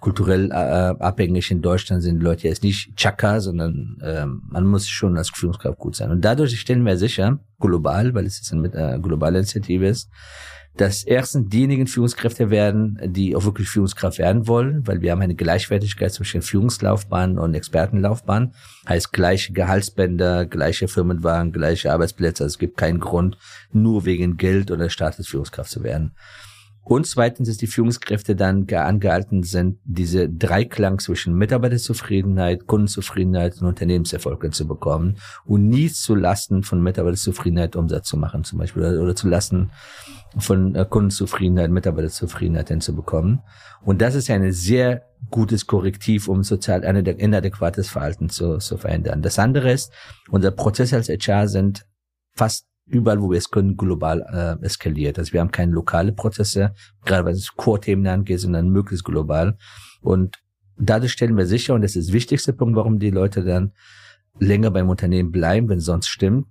[0.00, 1.50] kulturell äh, abhängig.
[1.50, 5.94] In Deutschland sind Leute jetzt nicht Chaka, sondern äh, man muss schon als Führungskraft gut
[5.94, 6.10] sein.
[6.10, 10.10] Und dadurch stellen wir sicher, global, weil es jetzt eine äh, globale Initiative ist,
[10.76, 15.34] dass erstens diejenigen Führungskräfte werden, die auch wirklich Führungskraft werden wollen, weil wir haben eine
[15.34, 18.54] Gleichwertigkeit zwischen Führungslaufbahn und Expertenlaufbahn.
[18.88, 22.44] Heißt gleiche Gehaltsbänder, gleiche Firmenwagen, gleiche Arbeitsplätze.
[22.44, 23.36] Also es gibt keinen Grund,
[23.72, 26.12] nur wegen Geld oder Status Führungskraft zu werden.
[26.82, 34.52] Und zweitens ist die Führungskräfte dann angehalten sind, diese Dreiklang zwischen Mitarbeiterzufriedenheit, Kundenzufriedenheit und Unternehmenserfolg
[34.54, 39.28] zu bekommen und nie zu Lasten von Mitarbeiterzufriedenheit Umsatz zu machen zum Beispiel oder, zu
[39.28, 39.70] Lasten
[40.38, 43.42] von äh, Kundenzufriedenheit, Mitarbeiterzufriedenheit hinzubekommen.
[43.82, 48.78] Und das ist ja ein sehr gutes Korrektiv, um sozial ein inadäquates Verhalten zu, zu
[48.78, 49.22] verändern.
[49.22, 49.92] Das andere ist,
[50.30, 51.86] unser Prozess als HR sind
[52.34, 54.22] fast überall, wo wir es können, global
[54.60, 55.18] äh, eskaliert.
[55.18, 56.74] Also wir haben keine lokale Prozesse,
[57.04, 59.56] gerade was Core-Themen angeht, sondern möglichst global.
[60.00, 60.36] Und
[60.76, 63.72] dadurch stellen wir sicher, und das ist der wichtigste Punkt, warum die Leute dann
[64.38, 66.46] länger beim Unternehmen bleiben, wenn es sonst stimmt,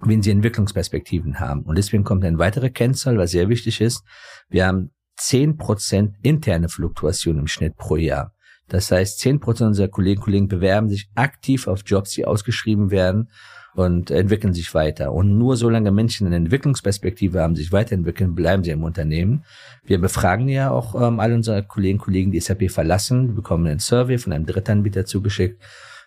[0.00, 1.62] wenn sie Entwicklungsperspektiven haben.
[1.62, 4.02] Und deswegen kommt eine weitere Kennzahl, was sehr wichtig ist.
[4.48, 8.34] Wir haben zehn Prozent interne Fluktuation im Schnitt pro Jahr.
[8.68, 12.90] Das heißt, zehn Prozent unserer Kolleginnen und Kollegen bewerben sich aktiv auf Jobs, die ausgeschrieben
[12.90, 13.28] werden
[13.74, 15.12] und entwickeln sich weiter.
[15.12, 19.44] Und nur solange Menschen eine Entwicklungsperspektive haben, sich weiterentwickeln, bleiben sie im Unternehmen.
[19.84, 23.66] Wir befragen ja auch ähm, alle unsere Kollegen und Kollegen, die SAP verlassen, wir bekommen
[23.66, 25.62] einen Survey von einem Drittanbieter zugeschickt.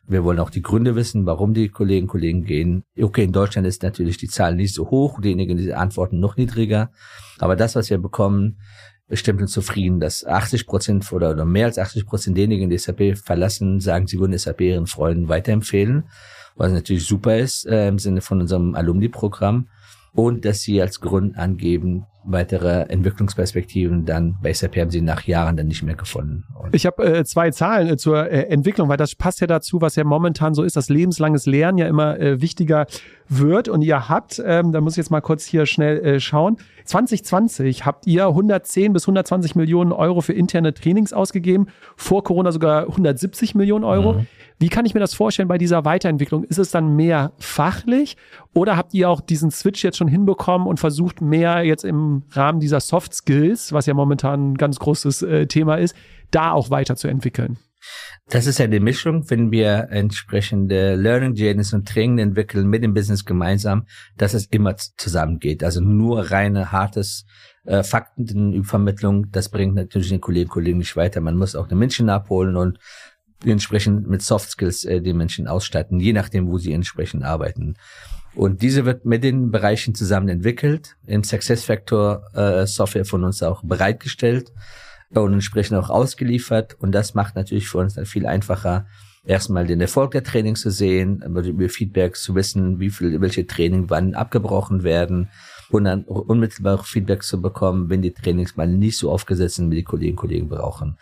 [0.07, 2.83] Wir wollen auch die Gründe wissen, warum die Kollegen und Kollegen gehen.
[2.99, 6.91] Okay, in Deutschland ist natürlich die Zahl nicht so hoch, diejenigen, die antworten, noch niedriger.
[7.39, 8.59] Aber das, was wir bekommen,
[9.07, 13.17] bestimmt uns zufrieden, dass 80 Prozent oder, oder mehr als 80 Prozent derjenigen, die SAP
[13.17, 16.03] verlassen, sagen, sie würden SAP ihren Freunden weiterempfehlen
[16.55, 19.67] was natürlich super ist äh, im Sinne von unserem Alumni-Programm.
[20.13, 25.57] Und dass sie als Grund angeben, weitere Entwicklungsperspektiven dann bei SAP haben sie nach Jahren
[25.57, 26.43] dann nicht mehr gefunden.
[26.53, 29.81] Und ich habe äh, zwei Zahlen äh, zur äh, Entwicklung, weil das passt ja dazu,
[29.81, 32.87] was ja momentan so ist, dass lebenslanges Lernen ja immer äh, wichtiger
[33.29, 33.69] wird.
[33.69, 37.85] Und ihr habt, ähm, da muss ich jetzt mal kurz hier schnell äh, schauen, 2020
[37.85, 43.55] habt ihr 110 bis 120 Millionen Euro für interne Trainings ausgegeben, vor Corona sogar 170
[43.55, 44.13] Millionen Euro.
[44.13, 44.27] Mhm.
[44.57, 46.43] Wie kann ich mir das vorstellen bei dieser Weiterentwicklung?
[46.45, 48.15] Ist es dann mehr fachlich
[48.53, 52.59] oder habt ihr auch diesen Switch jetzt schon hinbekommen und versucht mehr jetzt im Rahmen
[52.59, 55.95] dieser Soft Skills, was ja momentan ein ganz großes äh, Thema ist,
[56.31, 57.57] da auch weiterzuentwickeln?
[58.29, 62.93] Das ist ja die Mischung, wenn wir entsprechende Learning Journeys und Training entwickeln mit dem
[62.93, 63.85] Business gemeinsam,
[64.17, 65.63] dass es immer zusammengeht.
[65.63, 67.25] Also nur reine hartes
[67.65, 71.21] äh, Faktenübervermittlung, das bringt natürlich den Kollegen Kollegen nicht weiter.
[71.21, 72.79] Man muss auch den Menschen abholen und
[73.43, 77.75] entsprechend mit Soft Skills äh, die Menschen ausstatten, je nachdem, wo sie entsprechend arbeiten.
[78.35, 83.41] Und diese wird mit den Bereichen zusammen entwickelt, im Success Factor äh, Software von uns
[83.41, 84.51] auch bereitgestellt
[85.13, 86.75] und entsprechend auch ausgeliefert.
[86.79, 88.87] Und das macht natürlich für uns dann viel einfacher,
[89.25, 93.89] erstmal den Erfolg der Trainings zu sehen, über Feedbacks zu wissen, wie viel, welche Training
[93.89, 95.29] wann abgebrochen werden
[95.69, 99.77] und dann unmittelbar Feedback zu bekommen, wenn die Trainings mal nicht so aufgesetzt sind, wie
[99.77, 100.97] die Kolleginnen und Kollegen brauchen.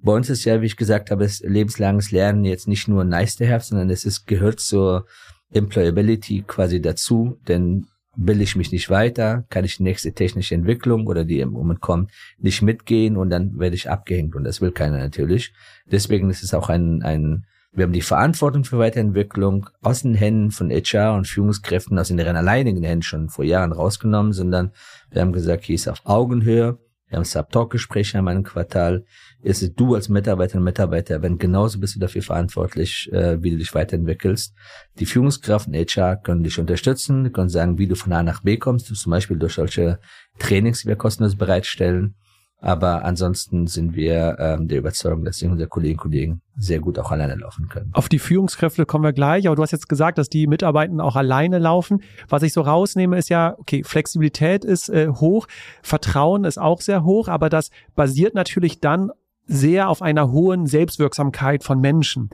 [0.00, 3.36] Bei uns ist ja, wie ich gesagt habe, ist lebenslanges Lernen jetzt nicht nur nice
[3.36, 5.06] to have, sondern es ist, gehört zur
[5.52, 11.06] Employability quasi dazu, denn will ich mich nicht weiter, kann ich die nächste technische Entwicklung
[11.06, 14.72] oder die im Moment kommt, nicht mitgehen und dann werde ich abgehängt und das will
[14.72, 15.52] keiner natürlich.
[15.86, 20.50] Deswegen ist es auch ein, ein wir haben die Verantwortung für Weiterentwicklung aus den Händen
[20.50, 24.72] von HR und Führungskräften, aus den alleinigen Händen schon vor Jahren rausgenommen, sondern
[25.10, 29.04] wir haben gesagt, hier ist auf Augenhöhe, wir haben Sub-Talk-Gespräche in einem Quartal.
[29.42, 33.50] Ist es du als Mitarbeiter und Mitarbeiter, wenn genauso bist du dafür verantwortlich, äh, wie
[33.50, 34.54] du dich weiterentwickelst.
[34.98, 38.58] Die Führungskraft und HR können dich unterstützen, können sagen, wie du von A nach B
[38.58, 40.00] kommst, zum Beispiel durch solche
[40.38, 42.14] Trainings, die wir kostenlos bereitstellen.
[42.60, 47.12] Aber ansonsten sind wir ähm, der Überzeugung, dass unsere Kolleginnen und Kollegen sehr gut auch
[47.12, 47.90] alleine laufen können.
[47.92, 51.14] Auf die Führungskräfte kommen wir gleich, aber du hast jetzt gesagt, dass die Mitarbeitenden auch
[51.14, 52.02] alleine laufen.
[52.28, 55.46] Was ich so rausnehme, ist ja, okay, Flexibilität ist äh, hoch,
[55.82, 59.12] Vertrauen ist auch sehr hoch, aber das basiert natürlich dann
[59.46, 62.28] sehr auf einer hohen Selbstwirksamkeit von Menschen.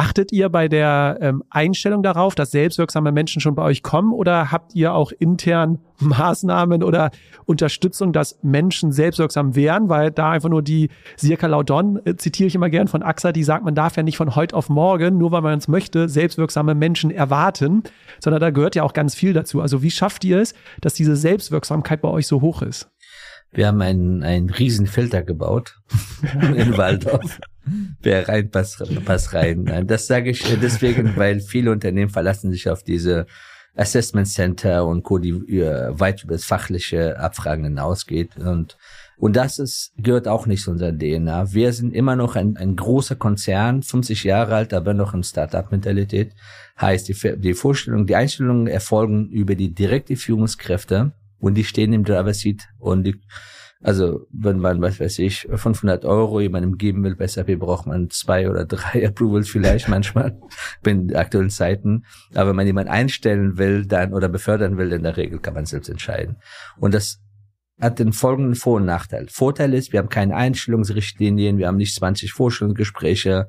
[0.00, 4.50] Achtet ihr bei der ähm, Einstellung darauf, dass selbstwirksame Menschen schon bei euch kommen oder
[4.50, 7.10] habt ihr auch intern Maßnahmen oder
[7.44, 9.90] Unterstützung, dass Menschen selbstwirksam werden?
[9.90, 13.44] Weil da einfach nur die Sirka Laudon, äh, zitiere ich immer gern von AXA, die
[13.44, 16.74] sagt, man darf ja nicht von heute auf morgen, nur weil man es möchte, selbstwirksame
[16.74, 17.82] Menschen erwarten,
[18.20, 19.60] sondern da gehört ja auch ganz viel dazu.
[19.60, 22.88] Also wie schafft ihr es, dass diese Selbstwirksamkeit bei euch so hoch ist?
[23.52, 24.88] Wir haben einen, einen riesen
[25.26, 25.78] gebaut
[26.56, 27.38] in Waldorf.
[28.02, 29.64] Wer rein, passt, passt rein.
[29.64, 33.26] Nein, das sage ich deswegen, weil viele Unternehmen verlassen sich auf diese
[33.76, 38.36] Assessment Center und Co., die weit über das fachliche Abfragen hinausgeht.
[38.36, 38.76] Und
[39.16, 41.52] Und das ist, gehört auch nicht zu unserer DNA.
[41.52, 46.32] Wir sind immer noch ein, ein großer Konzern, 50 Jahre alt, aber noch in Startup-Mentalität.
[46.80, 52.04] Heißt, die, die Vorstellung, die Einstellungen erfolgen über die direkte Führungskräfte und die stehen im
[52.04, 53.20] Driver Seat und die,
[53.82, 58.10] also wenn man, was weiß ich, 500 Euro jemandem geben will bei SAP, braucht man
[58.10, 60.38] zwei oder drei Approvals vielleicht manchmal
[60.84, 62.04] in aktuellen Zeiten.
[62.34, 65.64] Aber wenn man jemanden einstellen will dann oder befördern will, in der Regel kann man
[65.64, 66.36] selbst entscheiden.
[66.78, 67.20] Und das
[67.80, 69.28] hat den folgenden Vor- und Nachteil.
[69.30, 73.48] Vorteil ist, wir haben keine Einstellungsrichtlinien, wir haben nicht 20 Vorstellungsgespräche,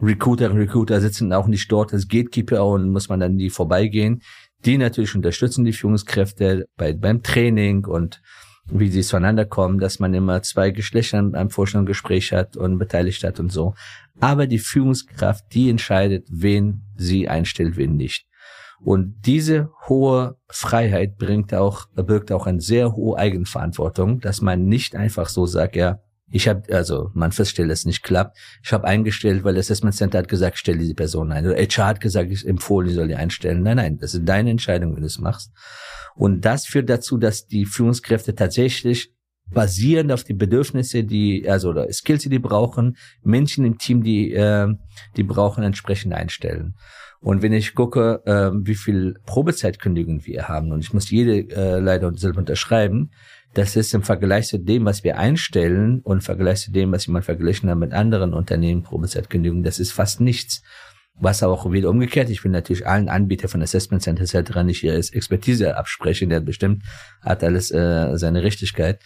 [0.00, 4.22] Recruiter und Recruiter sitzen auch nicht dort als Gatekeeper und muss man dann nie vorbeigehen.
[4.64, 8.20] Die natürlich unterstützen die Führungskräfte bei, beim Training und
[8.70, 13.40] wie sie zueinander kommen, dass man immer zwei Geschlechter beim Vorstellungsgespräch hat und beteiligt hat
[13.40, 13.74] und so.
[14.20, 18.26] Aber die Führungskraft, die entscheidet, wen sie einstellt, wen nicht.
[18.80, 24.94] Und diese hohe Freiheit bringt auch, birgt auch eine sehr hohe Eigenverantwortung, dass man nicht
[24.94, 26.00] einfach so sagt, ja,
[26.30, 28.36] ich habe, also man feststellt, es nicht klappt.
[28.62, 31.46] Ich habe eingestellt, weil das Assessment Center hat gesagt, stell diese Person ein.
[31.46, 33.62] Oder HR hat gesagt, ich empfohlen, ich soll die einstellen.
[33.62, 35.52] Nein, nein, das ist deine Entscheidung, wenn du es machst.
[36.14, 39.12] Und das führt dazu, dass die Führungskräfte tatsächlich
[39.50, 44.32] basierend auf die Bedürfnisse, die also oder Skills, die die brauchen, Menschen im Team, die
[44.32, 44.68] äh,
[45.16, 46.74] die brauchen, entsprechend einstellen.
[47.20, 51.80] Und wenn ich gucke, äh, wie viel Probezeitkündigungen wir haben, und ich muss jede äh,
[51.80, 53.10] leider selber unterschreiben,
[53.54, 57.06] das ist im Vergleich zu dem, was wir einstellen und im Vergleich zu dem, was
[57.06, 60.62] jemand verglichen hat mit anderen Unternehmen, Probezeitkündigungen, das ist fast nichts.
[61.20, 64.62] Was auch wieder umgekehrt, ich will natürlich allen Anbietern von Assessment Center etc.
[64.62, 66.84] nicht ihre Expertise absprechen, der bestimmt
[67.22, 69.00] hat alles äh, seine Richtigkeit.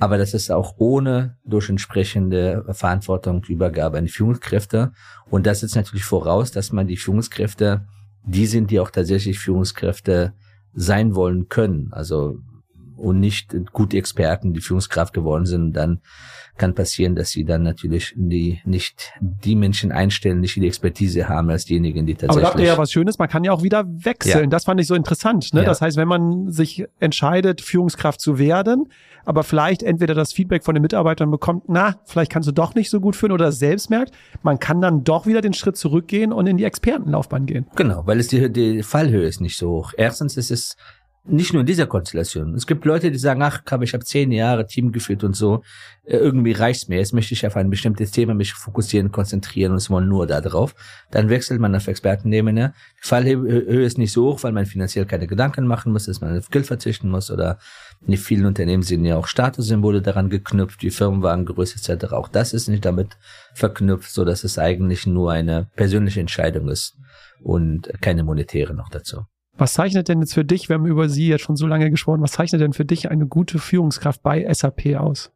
[0.00, 4.92] Aber das ist auch ohne durch entsprechende Verantwortung Übergabe an die Führungskräfte.
[5.28, 7.84] Und das setzt natürlich voraus, dass man die Führungskräfte,
[8.24, 10.34] die sind, die auch tatsächlich Führungskräfte
[10.72, 11.92] sein wollen können.
[11.92, 12.38] Also
[12.98, 16.00] und nicht gute Experten, die Führungskraft geworden sind, dann
[16.58, 21.48] kann passieren, dass sie dann natürlich die, nicht die Menschen einstellen, nicht die Expertise haben
[21.50, 22.32] als diejenigen, die tatsächlich.
[22.32, 24.44] Aber da habt ihr ja was Schönes, man kann ja auch wieder wechseln.
[24.44, 24.46] Ja.
[24.46, 25.54] Das fand ich so interessant.
[25.54, 25.60] Ne?
[25.60, 25.66] Ja.
[25.66, 28.88] Das heißt, wenn man sich entscheidet, Führungskraft zu werden,
[29.24, 32.90] aber vielleicht entweder das Feedback von den Mitarbeitern bekommt, na, vielleicht kannst du doch nicht
[32.90, 36.46] so gut führen oder selbst merkt, man kann dann doch wieder den Schritt zurückgehen und
[36.46, 37.66] in die Expertenlaufbahn gehen.
[37.76, 39.92] Genau, weil es die, die Fallhöhe ist nicht so hoch.
[39.96, 40.76] Erstens ist es
[41.28, 42.54] nicht nur in dieser Konstellation.
[42.54, 45.62] Es gibt Leute, die sagen, ach, ich habe zehn Jahre Team geführt und so,
[46.04, 46.98] äh, irgendwie reicht's mir.
[46.98, 50.40] Jetzt möchte ich auf ein bestimmtes Thema mich fokussieren, konzentrieren und es wollen nur da
[50.40, 50.74] drauf.
[51.10, 52.74] Dann wechselt man auf Expertenebene.
[53.02, 56.38] Die Fallhöhe ist nicht so hoch, weil man finanziell keine Gedanken machen muss, dass man
[56.38, 57.58] auf Geld verzichten muss oder
[58.06, 62.12] in vielen Unternehmen sind ja auch Statussymbole daran geknüpft, die Firmenwagengröße etc.
[62.12, 63.18] Auch das ist nicht damit
[63.54, 66.96] verknüpft, so dass es eigentlich nur eine persönliche Entscheidung ist
[67.40, 69.26] und keine monetäre noch dazu.
[69.58, 72.22] Was zeichnet denn jetzt für dich, wir haben über Sie jetzt schon so lange gesprochen,
[72.22, 75.32] was zeichnet denn für dich eine gute Führungskraft bei SAP aus?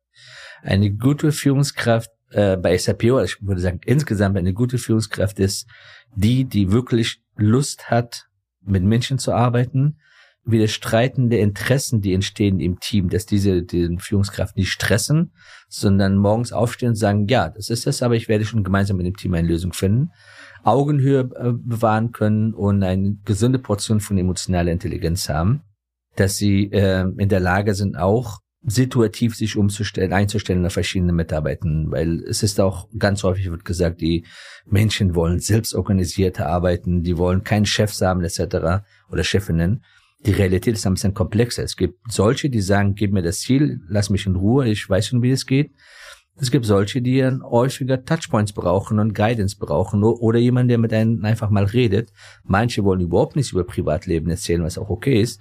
[0.63, 5.67] Eine gute Führungskraft äh, bei SAP, oder ich würde sagen insgesamt eine gute Führungskraft ist
[6.15, 8.27] die, die wirklich Lust hat,
[8.65, 9.99] mit Menschen zu arbeiten,
[10.45, 15.33] widerstreitende Interessen, die entstehen im Team, dass diese den Führungskraft nicht stressen,
[15.69, 19.07] sondern morgens aufstehen und sagen, ja, das ist es, aber ich werde schon gemeinsam mit
[19.07, 20.11] dem Team eine Lösung finden.
[20.65, 25.63] Augenhöhe äh, bewahren können und eine gesunde Portion von emotionaler Intelligenz haben,
[26.17, 31.91] dass sie äh, in der Lage sind, auch situativ sich umzustellen, einzustellen auf verschiedene Mitarbeitern,
[31.91, 34.25] weil es ist auch ganz häufig wird gesagt, die
[34.67, 38.85] Menschen wollen selbst organisierte arbeiten, die wollen keinen Chef haben etc.
[39.11, 39.85] oder Chefinnen.
[40.25, 41.65] Die Realität ist ein bisschen komplexer.
[41.65, 45.09] Es gibt solche, die sagen, gib mir das Ziel, lass mich in Ruhe, ich weiß
[45.09, 45.73] schon, wie es geht.
[46.37, 50.93] Es gibt solche, die dann häufiger Touchpoints brauchen und Guidance brauchen oder jemand, der mit
[50.93, 52.13] einem einfach mal redet.
[52.43, 55.41] Manche wollen überhaupt nichts über Privatleben erzählen, was auch okay ist.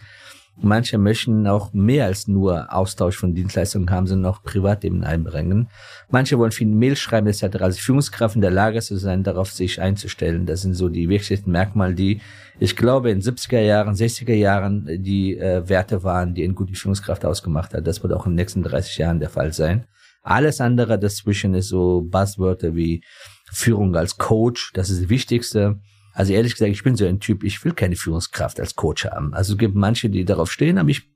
[0.63, 5.69] Manche möchten auch mehr als nur Austausch von Dienstleistungen haben, sondern auch Privatleben einbringen.
[6.10, 7.58] Manche wollen viel Mail schreiben etc.
[7.62, 10.45] Also Führungskraft in der Lage zu sein, darauf sich einzustellen.
[10.45, 12.21] Das sind so die wichtigsten Merkmale, die
[12.60, 17.25] ich glaube in 70er Jahren, 60er Jahren die äh, Werte waren, die eine gute Führungskraft
[17.25, 17.88] ausgemacht hat.
[17.88, 19.86] Das wird auch in den nächsten 30 Jahren der Fall sein.
[20.21, 23.03] Alles andere dazwischen ist so Buzzwörter wie
[23.51, 24.71] Führung als Coach.
[24.73, 25.79] Das ist das Wichtigste.
[26.13, 29.34] Also ehrlich gesagt, ich bin so ein Typ, ich will keine Führungskraft als Coach haben.
[29.34, 31.10] Also es gibt manche, die darauf stehen, aber ich,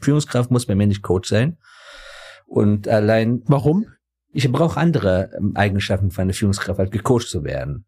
[0.00, 1.56] Führungskraft muss bei mir nicht Coach sein.
[2.46, 3.42] Und allein.
[3.46, 3.86] Warum?
[4.32, 7.86] Ich brauche andere Eigenschaften für eine Führungskraft, halt gecoacht zu werden.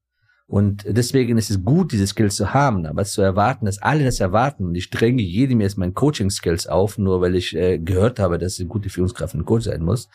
[0.49, 4.21] Und deswegen ist es gut, diese Skills zu haben, aber zu erwarten, dass alle das
[4.21, 8.39] erwarten und ich dränge jedem jetzt meinen Coaching-Skills auf, nur weil ich äh, gehört habe,
[8.39, 10.09] dass eine gute Führungskraft ein Coach sein muss,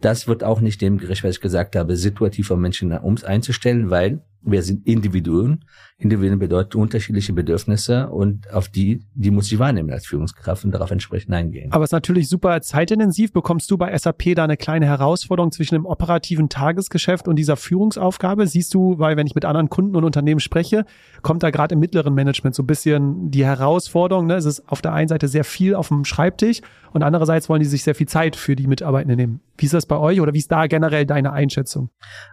[0.00, 3.90] das wird auch nicht dem gerecht, was ich gesagt habe, situativ auf Menschen um einzustellen,
[3.90, 5.64] weil wir sind Individuen.
[5.98, 10.90] Individuen bedeutet unterschiedliche Bedürfnisse und auf die, die muss ich wahrnehmen als Führungskraft und darauf
[10.90, 11.70] entsprechend eingehen.
[11.72, 13.32] Aber es ist natürlich super zeitintensiv.
[13.32, 18.46] Bekommst du bei SAP da eine kleine Herausforderung zwischen dem operativen Tagesgeschäft und dieser Führungsaufgabe?
[18.46, 20.86] Siehst du, weil wenn ich mit anderen Kunden und Unternehmen spreche,
[21.20, 24.26] kommt da gerade im mittleren Management so ein bisschen die Herausforderung.
[24.26, 24.36] Ne?
[24.36, 26.62] Es ist auf der einen Seite sehr viel auf dem Schreibtisch
[26.92, 29.40] und andererseits wollen die sich sehr viel Zeit für die Mitarbeitenden nehmen.
[29.56, 31.90] Wie ist das bei euch oder wie ist da generell deine Einschätzung?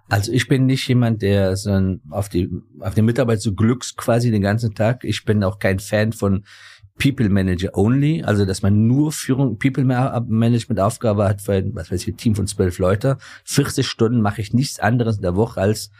[0.10, 2.50] Also ich bin nicht jemand, der so auf die,
[2.80, 5.04] auf die Mitarbeit so glückst quasi den ganzen Tag.
[5.04, 6.44] Ich bin auch kein Fan von
[6.98, 11.92] People Manager only, also dass man nur Führung, People Management Aufgabe hat für ein, was
[11.92, 13.18] weiß ich, Team von zwölf Leute.
[13.46, 15.92] 40 Stunden mache ich nichts anderes in der Woche als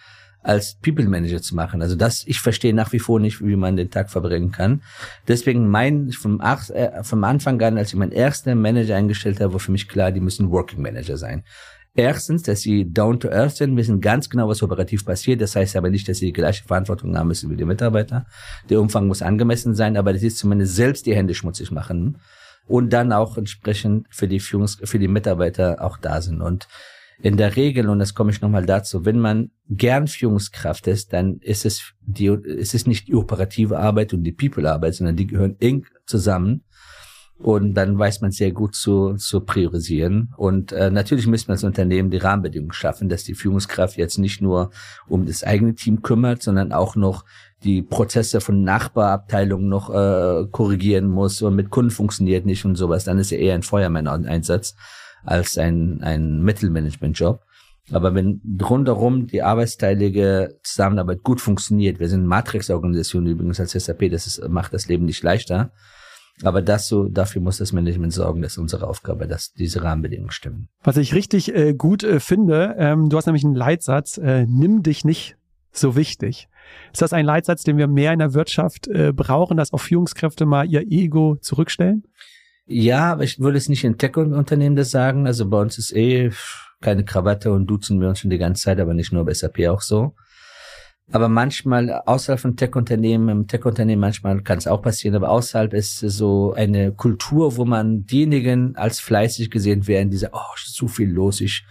[0.48, 1.82] als People Manager zu machen.
[1.82, 4.82] Also das, ich verstehe nach wie vor nicht, wie man den Tag verbringen kann.
[5.28, 9.60] Deswegen mein, vom, äh, vom Anfang an, als ich meinen ersten Manager eingestellt habe, war
[9.60, 11.44] für mich klar, die müssen Working Manager sein.
[11.96, 15.42] Erstens, dass sie down to earth sind, wissen ganz genau, was operativ passiert.
[15.42, 18.26] Das heißt aber nicht, dass sie die gleiche Verantwortung haben müssen wie die Mitarbeiter.
[18.70, 22.20] Der Umfang muss angemessen sein, aber das ist zumindest selbst die Hände schmutzig machen
[22.68, 26.42] und dann auch entsprechend für die Führungs für die Mitarbeiter auch da sind.
[26.42, 26.68] Und
[27.22, 31.38] in der Regel, und das komme ich nochmal dazu, wenn man gern Führungskraft ist, dann
[31.40, 35.56] ist es die, ist es nicht die operative Arbeit und die People-Arbeit, sondern die gehören
[35.60, 36.64] eng zusammen.
[37.40, 40.34] Und dann weiß man sehr gut zu, zu priorisieren.
[40.38, 44.42] Und äh, natürlich müssen wir als Unternehmen die Rahmenbedingungen schaffen, dass die Führungskraft jetzt nicht
[44.42, 44.72] nur
[45.08, 47.26] um das eigene Team kümmert, sondern auch noch
[47.64, 53.04] die Prozesse von Nachbarabteilungen noch äh, korrigieren muss und mit Kunden funktioniert nicht und sowas.
[53.04, 54.76] Dann ist er eher ein Feuermann-Einsatz
[55.28, 57.42] als ein, ein Mittelmanagement-Job.
[57.92, 64.28] Aber wenn rundherum die arbeitsteilige Zusammenarbeit gut funktioniert, wir sind Matrix-Organisation übrigens als SAP, das
[64.28, 65.72] ist, macht das Leben nicht leichter,
[66.44, 70.70] aber das so, dafür muss das Management sorgen, dass unsere Aufgabe, dass diese Rahmenbedingungen stimmen.
[70.84, 74.84] Was ich richtig äh, gut äh, finde, ähm, du hast nämlich einen Leitsatz, äh, nimm
[74.84, 75.38] dich nicht
[75.72, 76.50] so wichtig.
[76.92, 80.46] Ist das ein Leitsatz, den wir mehr in der Wirtschaft äh, brauchen, dass auch Führungskräfte
[80.46, 82.04] mal ihr Ego zurückstellen?
[82.68, 85.26] Ja, aber ich würde es nicht in Tech-Unternehmen das sagen.
[85.26, 86.32] Also bei uns ist eh
[86.82, 89.68] keine Krawatte und duzen wir uns schon die ganze Zeit, aber nicht nur bei SAP
[89.68, 90.14] auch so.
[91.10, 96.00] Aber manchmal außerhalb von Tech-Unternehmen, im Tech-Unternehmen manchmal kann es auch passieren, aber außerhalb ist
[96.00, 101.40] so eine Kultur, wo man diejenigen als fleißig gesehen werden, diese, oh, zu viel los,
[101.40, 101.66] ich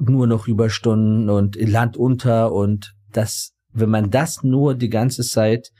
[0.00, 5.70] nur noch Überstunden und Land unter und das, wenn man das nur die ganze Zeit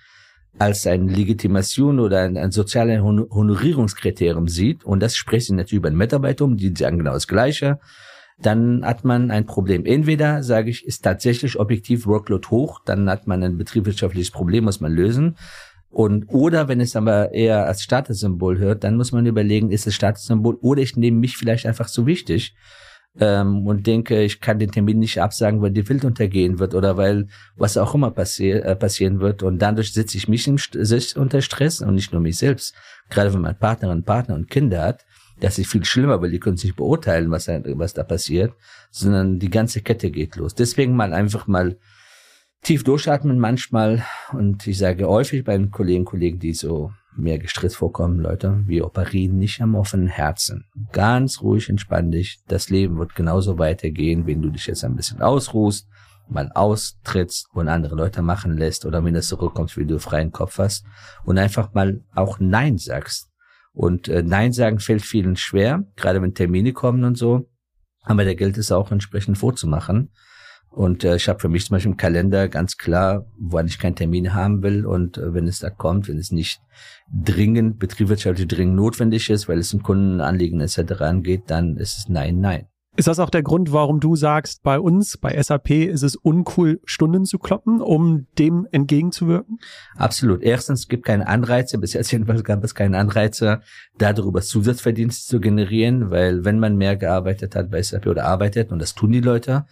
[0.58, 5.90] als eine Legitimation oder ein, ein soziales Honorierungskriterium sieht, und das spricht sich natürlich über
[5.90, 7.78] den Mitarbeiter um, die sagen genau das Gleiche,
[8.38, 9.84] dann hat man ein Problem.
[9.84, 14.80] Entweder, sage ich, ist tatsächlich objektiv Workload hoch, dann hat man ein betriebswirtschaftliches Problem, muss
[14.80, 15.36] man lösen.
[15.90, 19.94] Und oder wenn es aber eher als Statussymbol hört, dann muss man überlegen, ist es
[19.94, 22.54] Statussymbol oder ich nehme mich vielleicht einfach zu wichtig
[23.18, 26.96] ähm, und denke, ich kann den Termin nicht absagen, weil die Welt untergehen wird oder
[26.96, 29.42] weil was auch immer passier äh, passieren wird.
[29.42, 30.58] Und dadurch setze ich mich im,
[31.16, 32.74] unter Stress und nicht nur mich selbst.
[33.08, 35.04] Gerade wenn man Partnerin, Partner und Kinder hat,
[35.40, 38.52] das ist viel schlimmer, weil die können sich beurteilen, was da, was da passiert,
[38.90, 40.54] sondern die ganze Kette geht los.
[40.54, 41.78] Deswegen mal einfach mal
[42.62, 47.76] tief durchatmen manchmal und ich sage häufig bei den Kollegen, Kollegen, die so mehr gestresst
[47.76, 50.66] vorkommen, Leute, wir operieren nicht am offenen Herzen.
[50.92, 52.40] Ganz ruhig, entspann dich.
[52.46, 55.88] Das Leben wird genauso weitergehen, wenn du dich jetzt ein bisschen ausruhst,
[56.28, 60.58] mal austrittst und andere Leute machen lässt oder wenn es zurückkommt, wie du freien Kopf
[60.58, 60.84] hast
[61.24, 63.30] und einfach mal auch Nein sagst.
[63.72, 67.48] Und äh, Nein sagen fällt vielen schwer, gerade wenn Termine kommen und so.
[68.02, 70.10] Aber da gilt es auch entsprechend vorzumachen.
[70.70, 73.96] Und äh, ich habe für mich zum Beispiel im Kalender ganz klar, wann ich keinen
[73.96, 74.86] Termin haben will.
[74.86, 76.60] Und äh, wenn es da kommt, wenn es nicht
[77.12, 81.00] dringend, betriebswirtschaftlich dringend notwendig ist, weil es ein Kundenanliegen etc.
[81.00, 82.66] angeht, dann ist es nein, nein.
[82.96, 86.80] Ist das auch der Grund, warum du sagst, bei uns, bei SAP ist es uncool,
[86.84, 89.60] Stunden zu kloppen, um dem entgegenzuwirken?
[89.96, 90.42] Absolut.
[90.42, 93.60] Erstens gibt keine Anreize, bis jetzt jedenfalls gab es keine Anreize,
[93.96, 98.80] darüber Zusatzverdienste zu generieren, weil wenn man mehr gearbeitet hat bei SAP oder arbeitet, und
[98.82, 99.66] das tun die Leute,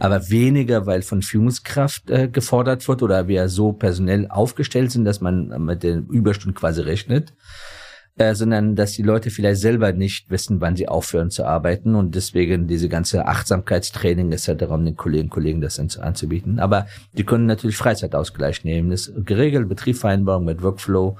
[0.00, 5.20] aber weniger, weil von Führungskraft äh, gefordert wird oder wir so personell aufgestellt sind, dass
[5.20, 7.34] man mit den Überstunden quasi rechnet,
[8.16, 12.14] äh, sondern dass die Leute vielleicht selber nicht wissen, wann sie aufhören zu arbeiten und
[12.14, 16.60] deswegen diese ganze Achtsamkeitstraining etc., um den Kollegen Kollegen das anzubieten.
[16.60, 18.90] Aber die können natürlich Freizeitausgleich nehmen.
[18.90, 21.18] Das ist geregelt, Betriebsvereinbarung mit Workflow.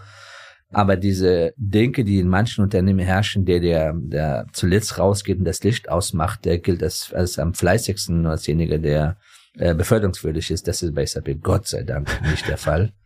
[0.71, 5.63] Aber diese Denke, die in manchen Unternehmen herrschen, der, der, der zuletzt rausgeht und das
[5.63, 9.17] Licht ausmacht, der gilt als, als am fleißigsten als derjenige, der
[9.57, 10.67] äh, beförderungswürdig ist.
[10.67, 12.93] Das ist bei SAP Gott sei Dank nicht der Fall.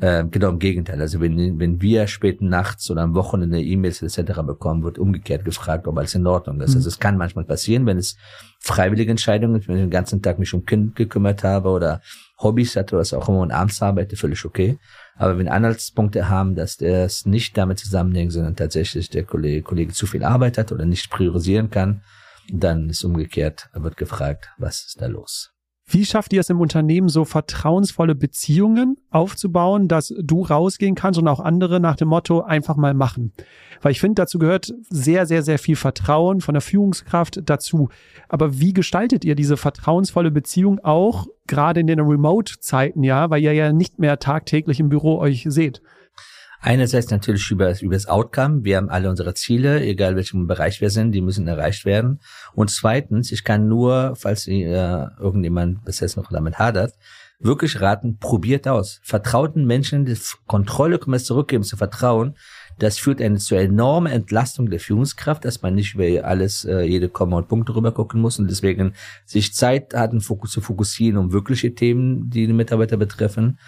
[0.00, 1.00] Äh, genau im Gegenteil.
[1.02, 4.40] Also wenn, wenn wir späten nachts oder am Wochenende E-Mails etc.
[4.40, 6.70] bekommen, wird umgekehrt gefragt, ob alles in Ordnung ist.
[6.70, 6.76] Mhm.
[6.76, 8.16] Also es kann manchmal passieren, wenn es
[8.58, 12.00] freiwillige Entscheidungen ist, wenn ich den ganzen Tag mich um Kind gekümmert habe oder
[12.38, 14.78] Hobbys hatte oder was auch immer und abends arbeite, völlig okay.
[15.16, 20.06] Aber wenn Anhaltspunkte haben, dass das nicht damit zusammenhängt, sondern tatsächlich der Kollege, Kollege zu
[20.06, 22.02] viel Arbeit hat oder nicht priorisieren kann,
[22.50, 25.51] dann ist umgekehrt, wird gefragt, was ist da los?
[25.92, 31.28] Wie schafft ihr es im Unternehmen, so vertrauensvolle Beziehungen aufzubauen, dass du rausgehen kannst und
[31.28, 33.34] auch andere nach dem Motto einfach mal machen?
[33.82, 37.90] Weil ich finde, dazu gehört sehr, sehr, sehr viel Vertrauen von der Führungskraft dazu.
[38.30, 43.52] Aber wie gestaltet ihr diese vertrauensvolle Beziehung auch gerade in den Remote-Zeiten, ja, weil ihr
[43.52, 45.82] ja nicht mehr tagtäglich im Büro euch seht?
[46.64, 48.62] Einerseits natürlich über, über das Outcome.
[48.62, 52.20] Wir haben alle unsere Ziele, egal welchem Bereich wir sind, die müssen erreicht werden.
[52.54, 56.94] Und zweitens, ich kann nur, falls äh, irgendjemand bis jetzt noch damit hadert,
[57.40, 59.00] wirklich raten, probiert aus.
[59.02, 62.36] Vertrauten Menschen die Kontrolle können wir zurückgeben, zu vertrauen.
[62.78, 67.08] Das führt eine zu enormen Entlastung der Führungskraft, dass man nicht über alles, äh, jede
[67.08, 68.94] Komma und Punkte rüber gucken muss und deswegen
[69.26, 73.58] sich Zeit hatten, zu fokussieren um wirkliche Themen, die die Mitarbeiter betreffen.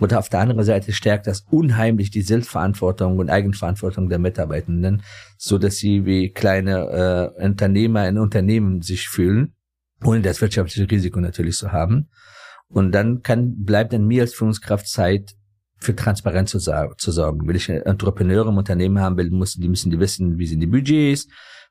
[0.00, 5.02] Und auf der anderen Seite stärkt das unheimlich die Selbstverantwortung und Eigenverantwortung der Mitarbeitenden,
[5.36, 9.54] so dass sie wie kleine äh, Unternehmer in Unternehmen sich fühlen,
[10.02, 12.08] ohne das wirtschaftliche Risiko natürlich zu haben.
[12.68, 15.34] Und dann kann, bleibt dann mir als Führungskraft Zeit,
[15.82, 17.46] für Transparenz zu, zu sorgen.
[17.46, 20.66] Will ich Entrepreneure im Unternehmen haben will, muss, die müssen die wissen, wie sind die
[20.66, 21.26] Budgets,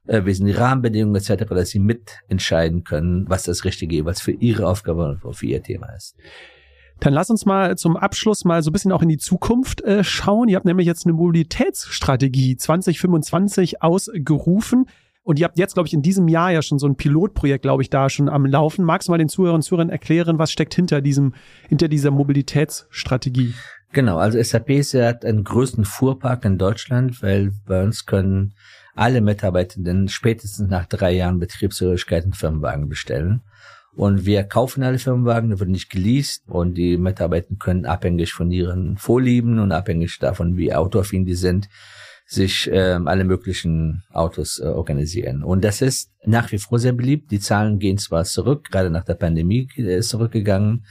[0.07, 4.31] äh, wie sind die Rahmenbedingungen etc., dass sie mitentscheiden können, was das Richtige jeweils für
[4.31, 6.15] ihre Aufgabe und für ihr Thema ist.
[6.99, 10.03] Dann lass uns mal zum Abschluss mal so ein bisschen auch in die Zukunft äh,
[10.03, 10.49] schauen.
[10.49, 14.85] Ihr habt nämlich jetzt eine Mobilitätsstrategie 2025 ausgerufen.
[15.23, 17.83] Und ihr habt jetzt, glaube ich, in diesem Jahr ja schon so ein Pilotprojekt, glaube
[17.83, 18.83] ich, da schon am Laufen.
[18.83, 21.33] Magst du mal den Zuhörern und Zuhörern erklären, was steckt hinter diesem,
[21.67, 23.53] hinter dieser Mobilitätsstrategie?
[23.91, 28.53] Genau, also SAP ist ja einen größten Fuhrpark in Deutschland, weil bei uns können
[28.95, 33.41] alle Mitarbeitenden spätestens nach drei Jahren Betriebshörigkeit einen Firmenwagen bestellen.
[33.95, 38.51] Und wir kaufen alle Firmenwagen, da wird nicht geleast und die Mitarbeiter können abhängig von
[38.51, 41.67] ihren Vorlieben und abhängig davon, wie autoaffin die sind,
[42.25, 45.43] sich ähm, alle möglichen Autos äh, organisieren.
[45.43, 47.31] Und das ist nach wie vor sehr beliebt.
[47.31, 50.85] Die Zahlen gehen zwar zurück, gerade nach der Pandemie ist zurückgegangen,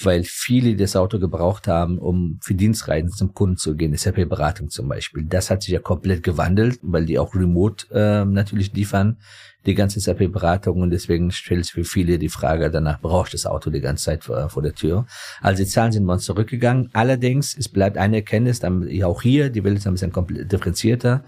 [0.00, 4.88] weil viele das Auto gebraucht haben, um für Dienstreisen zum Kunden zu gehen, SAP-Beratung zum
[4.88, 5.24] Beispiel.
[5.24, 9.18] Das hat sich ja komplett gewandelt, weil die auch remote äh, natürlich liefern
[9.66, 13.70] die ganze SAP-Beratung und deswegen stellt sich für viele die Frage, danach braucht das Auto
[13.70, 15.06] die ganze Zeit vor, vor der Tür.
[15.40, 16.90] Also die Zahlen sind uns zurückgegangen.
[16.92, 20.12] Allerdings, es bleibt eine Erkenntnis, auch hier, die Welt ist ein bisschen
[20.48, 21.24] differenzierter.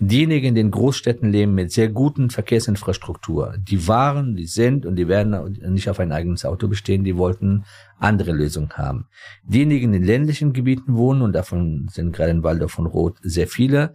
[0.00, 5.08] Diejenigen, die in Großstädten leben mit sehr guten Verkehrsinfrastruktur, die waren, die sind und die
[5.08, 7.64] werden nicht auf ein eigenes Auto bestehen, die wollten
[7.98, 9.08] andere Lösungen haben.
[9.42, 13.48] Diejenigen, die in ländlichen Gebieten wohnen, und davon sind gerade in Waldorf und Roth sehr
[13.48, 13.94] viele,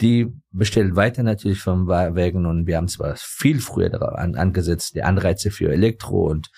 [0.00, 5.02] die bestellen weiter natürlich vom Wagen und wir haben zwar viel früher daran angesetzt, die
[5.02, 6.50] Anreize für Elektro und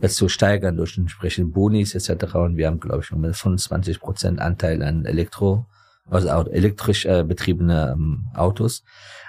[0.00, 2.34] es zu steigern durch entsprechende Bonis etc.
[2.36, 5.66] Und wir haben, glaube ich, schon 25 Prozent Anteil an Elektro,
[6.08, 8.84] also elektrisch äh, betriebene ähm, Autos.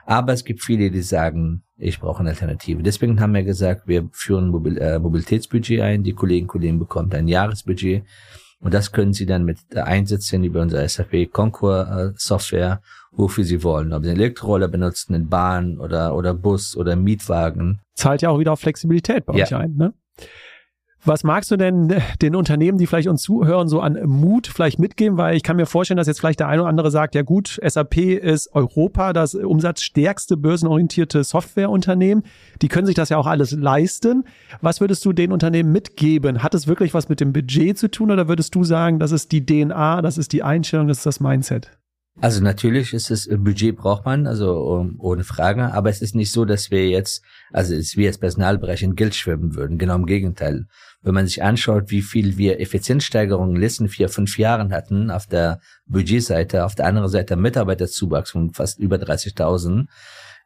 [0.05, 2.83] Aber es gibt viele, die sagen, ich brauche eine Alternative.
[2.83, 6.03] Deswegen haben wir gesagt, wir führen Mobil äh, Mobilitätsbudget ein.
[6.03, 8.03] Die Kolleginnen und Kollegen bekommen ein Jahresbudget
[8.65, 13.61] und das können Sie dann mit einsetzen über unser SAP Concur äh, Software, wofür Sie
[13.61, 13.93] wollen.
[13.93, 17.81] Ob Sie einen Elektroroller benutzen, eine Bahn oder, oder Bus oder Mietwagen.
[17.93, 19.45] Zahlt ja auch wieder auf Flexibilität bei ja.
[19.45, 19.93] euch ein, ne?
[21.07, 21.93] Was magst du denn
[22.23, 25.19] den Unternehmen, die vielleicht uns zuhören, so an Mut vielleicht mitgeben?
[25.19, 27.59] Weil ich kann mir vorstellen, dass jetzt vielleicht der eine oder andere sagt, ja gut,
[27.63, 32.23] SAP ist Europa, das umsatzstärkste börsenorientierte Softwareunternehmen.
[32.63, 34.23] Die können sich das ja auch alles leisten.
[34.61, 36.41] Was würdest du den Unternehmen mitgeben?
[36.41, 39.31] Hat es wirklich was mit dem Budget zu tun oder würdest du sagen, das ist
[39.31, 41.69] die DNA, das ist die Einstellung, das ist das Mindset?
[42.21, 46.15] Also natürlich ist es äh, Budget braucht man, also um, ohne Frage, aber es ist
[46.15, 49.77] nicht so, dass wir jetzt, also es wir als Personalbereich in Geld schwimmen würden.
[49.77, 50.65] Genau im Gegenteil.
[51.01, 55.11] Wenn man sich anschaut, wie viel wir Effizienzsteigerungen in den letzten vier, fünf Jahren hatten
[55.11, 59.87] auf der Budgetseite, auf der anderen Seite Mitarbeiterzuwachs von fast über 30.000,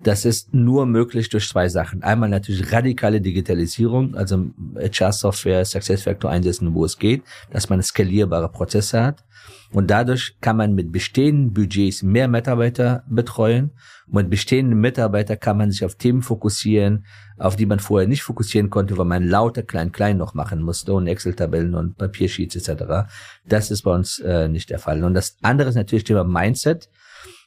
[0.02, 2.04] das ist nur möglich durch zwei Sachen.
[2.04, 9.04] Einmal natürlich radikale Digitalisierung, also HR-Software, SuccessFactor einsetzen, wo es geht, dass man skalierbare Prozesse
[9.04, 9.24] hat.
[9.72, 13.72] Und dadurch kann man mit bestehenden Budgets mehr Mitarbeiter betreuen.
[14.08, 17.06] Mit bestehenden Mitarbeitern kann man sich auf Themen fokussieren,
[17.38, 21.06] auf die man vorher nicht fokussieren konnte, weil man lauter klein-klein noch machen musste und
[21.06, 23.12] Excel-Tabellen und Papiersheets etc.
[23.46, 25.04] Das ist bei uns äh, nicht der Fall.
[25.04, 26.90] Und das andere ist natürlich Thema Mindset.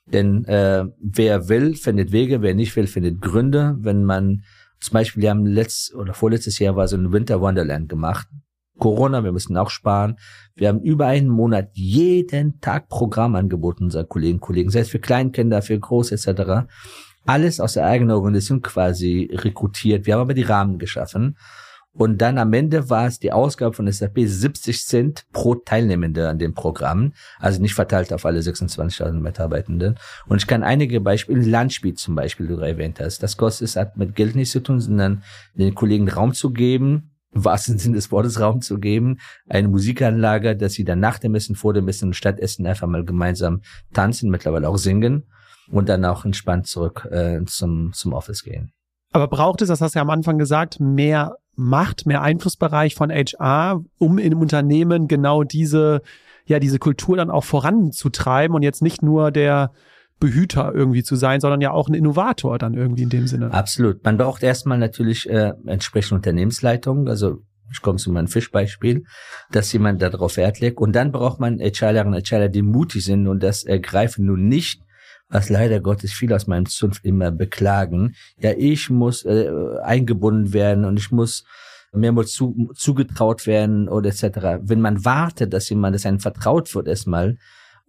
[0.07, 3.77] Denn äh, wer will, findet Wege, wer nicht will, findet Gründe.
[3.81, 4.45] Wenn man
[4.79, 8.29] zum Beispiel, wir haben letzt oder vorletztes Jahr war so ein Winter Wonderland gemacht
[8.79, 10.19] Corona, wir müssen auch sparen.
[10.55, 15.63] Wir haben über einen Monat jeden Tag Programm angeboten, unseren Kollegen, Kollegen, selbst für Kleinkinder,
[15.63, 16.67] für Groß etc.
[17.25, 20.07] Alles aus der eigenen Organisation quasi rekrutiert.
[20.07, 21.37] Wir haben aber die Rahmen geschaffen.
[21.95, 26.39] Und dann am Ende war es die Ausgabe von SAP 70 Cent pro Teilnehmende an
[26.39, 29.99] dem Programm, also nicht verteilt auf alle 26.000 Mitarbeitenden.
[30.27, 33.23] Und ich kann einige Beispiele, Landspiel zum Beispiel, du erwähnt hast.
[33.23, 35.23] Das kostet, es hat mit Geld nichts zu tun, sondern
[35.55, 39.19] den Kollegen Raum zu geben, im wahrsten Sinne des Wortes Raum zu geben,
[39.49, 43.05] eine Musikanlage, dass sie dann nach dem Essen, vor dem Essen und Stadtessen einfach mal
[43.05, 43.63] gemeinsam
[43.93, 45.25] tanzen, mittlerweile auch singen
[45.71, 48.73] und dann auch entspannt zurück äh, zum, zum Office gehen.
[49.13, 53.11] Aber braucht es, das hast du ja am Anfang gesagt, mehr Macht, mehr Einflussbereich von
[53.11, 56.01] HR, um in einem Unternehmen genau diese,
[56.47, 59.73] ja, diese Kultur dann auch voranzutreiben und jetzt nicht nur der
[60.23, 63.53] Behüter irgendwie zu sein, sondern ja auch ein Innovator dann irgendwie in dem Sinne.
[63.53, 64.05] Absolut.
[64.05, 67.43] Man braucht erstmal natürlich äh, entsprechende Unternehmensleitung, also
[67.73, 69.05] ich komme zu meinem Fischbeispiel,
[69.51, 70.79] dass jemand darauf Wert legt.
[70.79, 74.83] Und dann braucht man HRlerinnen und HRler, die mutig sind und das ergreifen nun nicht
[75.29, 78.15] was leider Gottes viele aus meinem Zunft immer beklagen.
[78.37, 79.51] Ja, ich muss äh,
[79.83, 81.45] eingebunden werden und ich muss
[81.91, 84.61] mehrmals zu, zugetraut werden oder etc.
[84.61, 87.39] Wenn man wartet, dass jemand, das einem vertraut wird erstmal,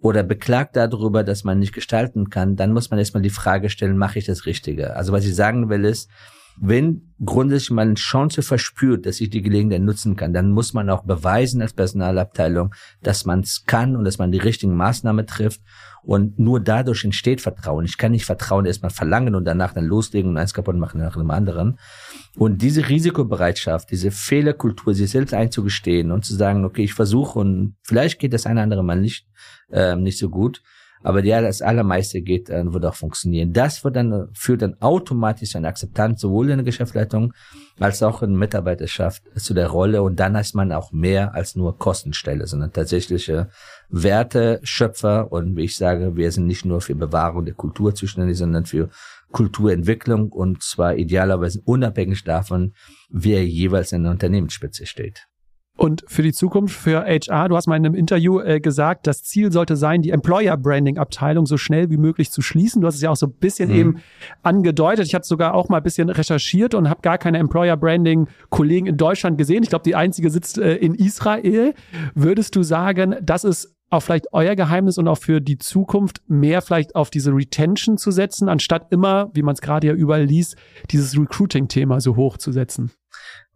[0.01, 3.97] oder beklagt darüber, dass man nicht gestalten kann, dann muss man erstmal die Frage stellen,
[3.97, 4.95] mache ich das Richtige?
[4.95, 6.09] Also was ich sagen will ist,
[6.59, 10.89] wenn grundsätzlich man eine Chance verspürt, dass ich die Gelegenheit nutzen kann, dann muss man
[10.89, 15.61] auch beweisen als Personalabteilung, dass man es kann und dass man die richtigen Maßnahmen trifft.
[16.03, 17.85] Und nur dadurch entsteht Vertrauen.
[17.85, 21.15] Ich kann nicht Vertrauen erstmal verlangen und danach dann loslegen und eins kaputt machen nach
[21.15, 21.79] dem anderen.
[22.35, 27.75] Und diese Risikobereitschaft, diese Fehlerkultur, sich selbst einzugestehen und zu sagen, okay, ich versuche und
[27.83, 29.27] vielleicht geht das eine andere Mal nicht,
[29.71, 30.63] äh, nicht so gut,
[31.03, 33.51] aber ja, das Allermeiste geht, äh, wird auch funktionieren.
[33.51, 37.33] Das wird dann, führt dann automatisch eine Akzeptanz sowohl in der Geschäftsleitung
[37.77, 40.01] als auch in Mitarbeiterschaft zu der Rolle.
[40.01, 43.49] Und dann heißt man auch mehr als nur Kostenstelle, sondern tatsächliche
[43.89, 45.29] Werteschöpfer.
[45.31, 48.89] Und wie ich sage, wir sind nicht nur für Bewahrung der Kultur zuständig, sondern für
[49.33, 52.73] Kulturentwicklung und zwar idealerweise unabhängig davon,
[53.09, 55.27] wer jeweils in der Unternehmensspitze steht.
[55.75, 59.23] Und für die Zukunft, für HR, du hast mal in einem Interview äh, gesagt, das
[59.23, 62.81] Ziel sollte sein, die Employer Branding Abteilung so schnell wie möglich zu schließen.
[62.81, 63.75] Du hast es ja auch so ein bisschen mhm.
[63.75, 63.95] eben
[64.43, 65.07] angedeutet.
[65.07, 68.85] Ich habe sogar auch mal ein bisschen recherchiert und habe gar keine Employer Branding Kollegen
[68.85, 69.63] in Deutschland gesehen.
[69.63, 71.73] Ich glaube, die einzige sitzt äh, in Israel.
[72.13, 76.61] Würdest du sagen, das ist auch vielleicht euer Geheimnis und auch für die Zukunft mehr
[76.61, 80.55] vielleicht auf diese Retention zu setzen, anstatt immer, wie man es gerade ja überall liest,
[80.89, 82.91] dieses Recruiting-Thema so hoch zu setzen?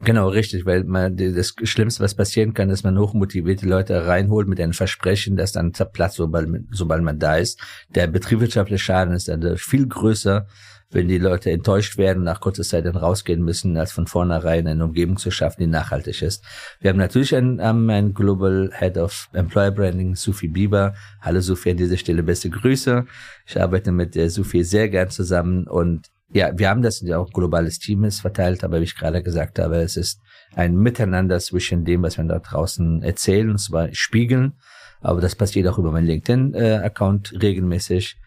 [0.02, 4.62] Genau, richtig, weil man das Schlimmste, was passieren kann, ist, man hochmotivierte Leute reinholt mit
[4.62, 7.60] einem Versprechen, dass dann zerplatzt, sobald, sobald man da ist.
[7.90, 10.46] Der betriebswirtschaftliche Schaden ist dann viel größer,
[10.90, 14.86] wenn die Leute enttäuscht werden, nach kurzer Zeit dann rausgehen müssen, als von vornherein eine
[14.86, 16.44] Umgebung zu schaffen, die nachhaltig ist.
[16.80, 20.94] Wir haben natürlich einen, einen Global Head of Employer Branding, Sufi Bieber.
[21.22, 23.06] Hallo Sufi, an dieser Stelle beste Grüße.
[23.46, 27.32] Ich arbeite mit der Sufi sehr gern zusammen und ja, wir haben das ja auch
[27.32, 30.22] globales Team ist verteilt, aber wie ich gerade gesagt habe, es ist
[30.56, 34.54] ein Miteinander zwischen dem, was wir da draußen erzählen, und zwar spiegeln.
[35.00, 38.18] Aber das passiert auch über meinen LinkedIn-Account äh, regelmäßig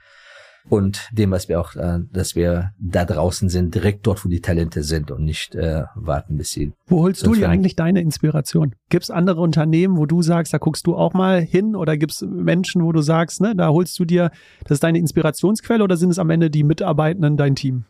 [0.68, 4.40] und dem, was wir auch, äh, dass wir da draußen sind, direkt dort, wo die
[4.40, 6.72] Talente sind und nicht äh, warten, bis sie.
[6.86, 8.74] Wo holst du dir eigentlich deine Inspiration?
[8.88, 12.12] Gibt es andere Unternehmen, wo du sagst, da guckst du auch mal hin oder gibt
[12.12, 14.30] es Menschen, wo du sagst, ne, da holst du dir,
[14.64, 17.84] das ist deine Inspirationsquelle oder sind es am Ende die Mitarbeitenden, dein Team?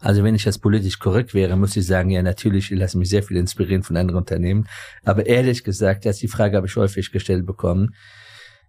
[0.00, 3.08] Also wenn ich jetzt politisch korrekt wäre, muss ich sagen, ja natürlich, ich lasse mich
[3.08, 4.66] sehr viel inspirieren von anderen Unternehmen.
[5.04, 7.94] Aber ehrlich gesagt, das die Frage habe ich häufig gestellt bekommen.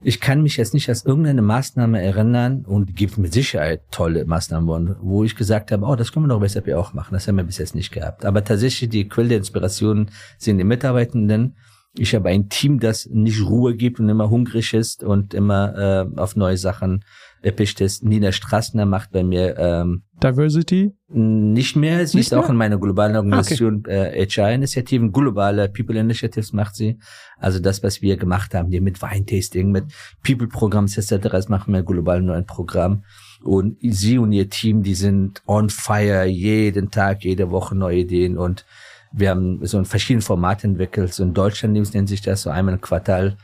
[0.01, 4.95] Ich kann mich jetzt nicht als irgendeine Maßnahme erinnern und gibt mit Sicherheit tolle Maßnahmen,
[5.01, 7.13] wo ich gesagt habe, oh, das können wir doch bei SAP auch machen.
[7.13, 8.23] Das haben wir bis jetzt nicht gehabt.
[8.23, 11.57] Aber tatsächlich die Quelle der Inspiration sind die Mitarbeitenden.
[11.97, 16.19] Ich habe ein Team, das nicht Ruhe gibt und immer hungrig ist und immer äh,
[16.19, 17.03] auf neue Sachen
[17.41, 18.03] erpischt ist.
[18.03, 20.93] Nina Strassner macht bei mir ähm, Diversity?
[21.07, 22.05] Nicht mehr.
[22.05, 22.39] Sie nicht ist mehr?
[22.39, 24.21] auch in meiner globalen Organisation okay.
[24.21, 26.99] äh, HR-Initiativen, globale People Initiatives macht sie.
[27.37, 29.85] Also das, was wir gemacht haben, die mit Weintasting, mit
[30.23, 33.03] People-Programms etc., das machen wir global nur ein Programm.
[33.41, 38.37] Und sie und ihr Team, die sind on fire, jeden Tag, jede Woche neue Ideen
[38.37, 38.65] und
[39.11, 41.13] wir haben so ein verschiedene Formate entwickelt.
[41.13, 43.37] So in Deutschland nennt sich das so einmal im Quartal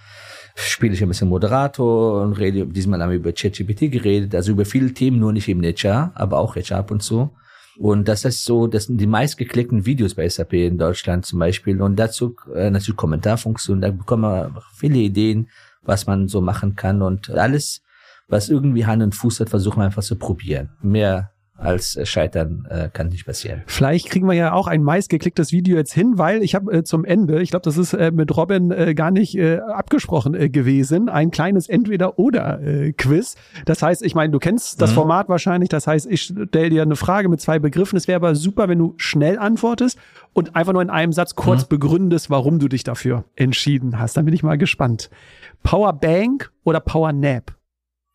[0.55, 4.65] spiele ich ein bisschen Moderator und rede, diesmal haben wir über ChatGPT geredet, also über
[4.65, 7.29] viele Themen, nur nicht eben HR, aber auch HR ab und zu.
[7.77, 11.81] Und das ist so, das sind die meistgeklickten Videos bei SAP in Deutschland zum Beispiel.
[11.81, 15.49] Und dazu äh, natürlich Kommentarfunktion, da bekommen wir viele Ideen,
[15.81, 17.01] was man so machen kann.
[17.01, 17.81] Und alles,
[18.29, 20.69] was irgendwie Hand und Fuß hat, versuchen wir einfach zu probieren.
[20.81, 23.63] Mehr als Scheitern äh, kann nicht passieren.
[23.65, 27.05] Vielleicht kriegen wir ja auch ein meistgeklicktes Video jetzt hin, weil ich habe äh, zum
[27.05, 31.07] Ende, ich glaube, das ist äh, mit Robin äh, gar nicht äh, abgesprochen äh, gewesen,
[31.07, 33.35] ein kleines Entweder-Oder-Quiz.
[33.65, 34.95] das heißt, ich meine, du kennst das mhm.
[34.95, 37.95] Format wahrscheinlich, das heißt, ich stelle dir eine Frage mit zwei Begriffen.
[37.95, 39.97] Es wäre aber super, wenn du schnell antwortest
[40.33, 41.69] und einfach nur in einem Satz kurz mhm.
[41.69, 44.17] begründest, warum du dich dafür entschieden hast.
[44.17, 45.09] Dann bin ich mal gespannt.
[45.63, 47.55] Power Bank oder Power Nap?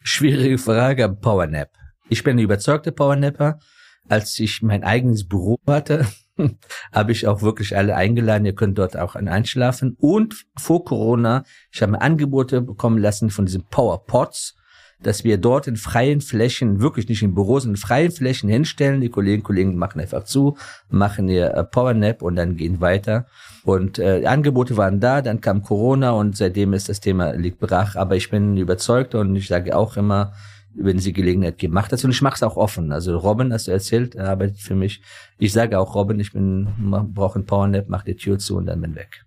[0.02, 1.79] Schwierige Frage, Power Nap.
[2.12, 3.60] Ich bin überzeugter Powernapper.
[4.08, 6.08] Als ich mein eigenes Büro hatte,
[6.92, 8.44] habe ich auch wirklich alle eingeladen.
[8.44, 9.96] Ihr könnt dort auch einschlafen.
[10.00, 14.56] Und vor Corona, ich habe mir Angebote bekommen lassen von diesen Powerpots,
[15.00, 19.00] dass wir dort in freien Flächen, wirklich nicht in Büros, in freien Flächen hinstellen.
[19.00, 20.56] Die Kolleginnen und Kollegen machen einfach zu,
[20.88, 23.26] machen ihr äh, Powernap und dann gehen weiter.
[23.62, 27.94] Und äh, Angebote waren da, dann kam Corona und seitdem ist das Thema liegt brach.
[27.94, 30.32] Aber ich bin überzeugt und ich sage auch immer,
[30.74, 32.04] wenn sie Gelegenheit gemacht hat.
[32.04, 32.92] Und ich mache es auch offen.
[32.92, 35.02] Also Robin, hast du erzählt, er arbeitet für mich.
[35.38, 36.68] Ich sage auch Robin, ich bin
[37.14, 39.24] brauche ein Powernap, mach die Tür zu und dann bin weg.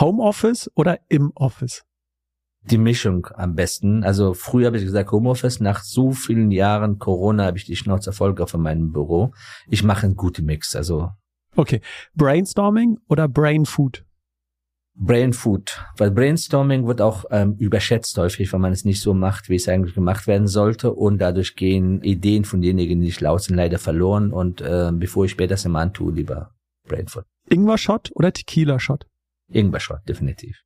[0.00, 1.84] Homeoffice oder im Office?
[2.62, 4.02] Die Mischung am besten.
[4.02, 5.60] Also früher habe ich gesagt Homeoffice.
[5.60, 9.32] Nach so vielen Jahren Corona habe ich die Schnauze voll von meinem Büro.
[9.68, 10.74] Ich mache einen guten Mix.
[10.74, 11.10] Also
[11.54, 11.80] okay,
[12.14, 14.05] Brainstorming oder Brain Food?
[14.98, 19.50] Brain Food, weil Brainstorming wird auch ähm, überschätzt häufig, wenn man es nicht so macht,
[19.50, 23.42] wie es eigentlich gemacht werden sollte und dadurch gehen Ideen von denjenigen, die nicht laut
[23.42, 26.54] sind, leider verloren und äh, bevor ich später das immer antue, lieber
[26.88, 27.24] Brain Food.
[27.50, 29.06] Ingwer-Shot oder Tequila-Shot?
[29.48, 30.62] Ingwer-Shot, definitiv.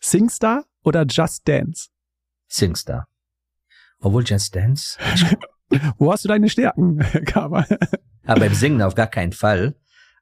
[0.00, 1.88] Singstar oder Just Dance?
[2.48, 3.08] Singstar.
[4.00, 4.98] Obwohl Just Dance.
[5.96, 7.66] Wo hast du deine Stärken, Kaba?
[8.26, 9.76] Aber beim Singen auf gar keinen Fall.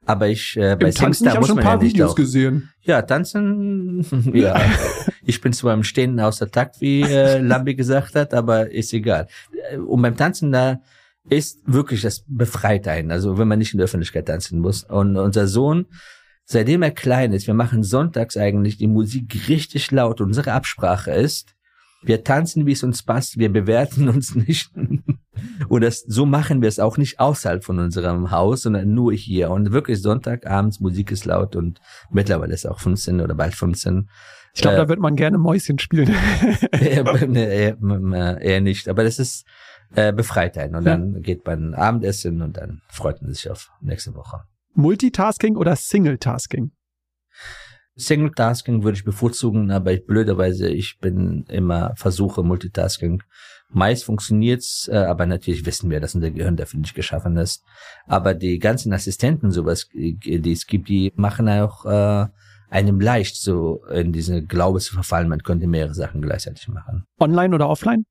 [0.06, 1.94] Aber ich äh, bei Im Tanzen, Singstar ich muss schon man ein paar ja nicht
[1.94, 2.70] Videos auch, gesehen.
[2.82, 4.60] Ja, tanzen, ja.
[5.24, 8.92] ich bin zwar im Stehen aus der Takt, wie äh, Lambi gesagt hat, aber ist
[8.92, 9.28] egal.
[9.86, 10.80] Und beim Tanzen da
[11.28, 13.10] ist wirklich das befreit einen.
[13.10, 14.84] Also wenn man nicht in der Öffentlichkeit tanzen muss.
[14.84, 15.86] Und unser Sohn,
[16.44, 20.20] seitdem er klein ist, wir machen sonntags eigentlich die Musik richtig laut.
[20.20, 21.54] Unsere Absprache ist,
[22.02, 24.70] wir tanzen, wie es uns passt, wir bewerten uns nicht.
[25.68, 29.50] Und das, so machen wir es auch nicht außerhalb von unserem Haus, sondern nur hier.
[29.50, 34.08] Und wirklich Sonntagabends, Musik ist laut und mittlerweile ist auch 15 oder bald 15.
[34.54, 36.08] Ich glaube, äh, da wird man gerne Mäuschen spielen.
[36.72, 39.46] eher, eher, eher, nicht, aber das ist
[39.94, 40.74] äh, befreit einen.
[40.74, 44.42] Und dann geht man Abendessen und dann freut man sich auf nächste Woche.
[44.74, 46.72] Multitasking oder Single-Tasking?
[47.96, 53.22] Single-Tasking würde ich bevorzugen, aber ich, blöderweise, ich bin immer versuche Multitasking.
[53.72, 57.64] Meist funktioniert's, äh, aber natürlich wissen wir, dass unser Gehirn dafür nicht geschaffen ist.
[58.06, 62.26] Aber die ganzen Assistenten, sowas, die es gibt, die machen auch äh,
[62.68, 67.04] einem leicht, so in diese Glaube zu verfallen, man könnte mehrere Sachen gleichzeitig machen.
[67.18, 68.04] Online oder offline?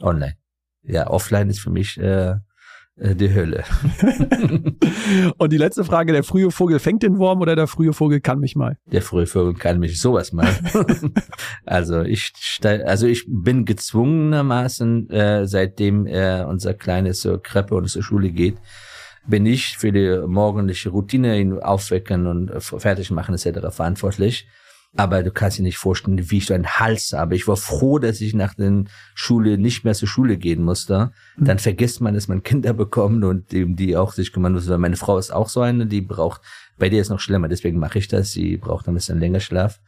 [0.00, 0.36] Online.
[0.82, 2.36] Ja, offline ist für mich äh,
[3.00, 3.64] die Hölle.
[5.38, 8.40] Und die letzte Frage, der frühe Vogel fängt den Wurm oder der frühe Vogel kann
[8.40, 8.76] mich mal?
[8.86, 10.48] Der frühe Vogel kann mich sowas mal.
[11.64, 12.32] also ich
[12.62, 18.56] also ich bin gezwungenermaßen, äh, seitdem äh, unser Kleines zur Kreppe und zur Schule geht,
[19.26, 23.68] bin ich für die morgendliche Routine ihn aufwecken und fertig machen etc.
[23.70, 24.48] verantwortlich.
[24.96, 27.36] Aber du kannst dir nicht vorstellen, wie ich so einen Hals habe.
[27.36, 28.84] Ich war froh, dass ich nach der
[29.14, 31.12] Schule nicht mehr zur Schule gehen musste.
[31.36, 31.44] Mhm.
[31.44, 34.66] Dann vergisst man, dass man Kinder bekommt und eben die auch sich kümmern muss.
[34.66, 36.40] Meine Frau ist auch so eine, die braucht,
[36.78, 38.32] bei dir ist noch schlimmer, deswegen mache ich das.
[38.32, 39.80] Sie braucht ein bisschen länger Schlaf.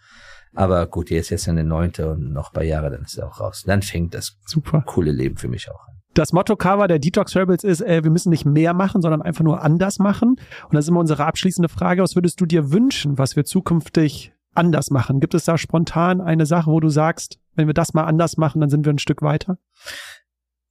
[0.55, 3.25] Aber gut, die ist jetzt eine neunte und noch ein paar Jahre, dann ist sie
[3.25, 3.63] auch raus.
[3.67, 5.95] Dann fängt das super coole Leben für mich auch an.
[6.15, 9.45] Das Motto Cover der Detox Rebels ist, äh, wir müssen nicht mehr machen, sondern einfach
[9.45, 10.31] nur anders machen.
[10.65, 12.03] Und das ist immer unsere abschließende Frage.
[12.03, 15.21] Was würdest du dir wünschen, was wir zukünftig anders machen?
[15.21, 18.61] Gibt es da spontan eine Sache, wo du sagst, wenn wir das mal anders machen,
[18.61, 19.59] dann sind wir ein Stück weiter?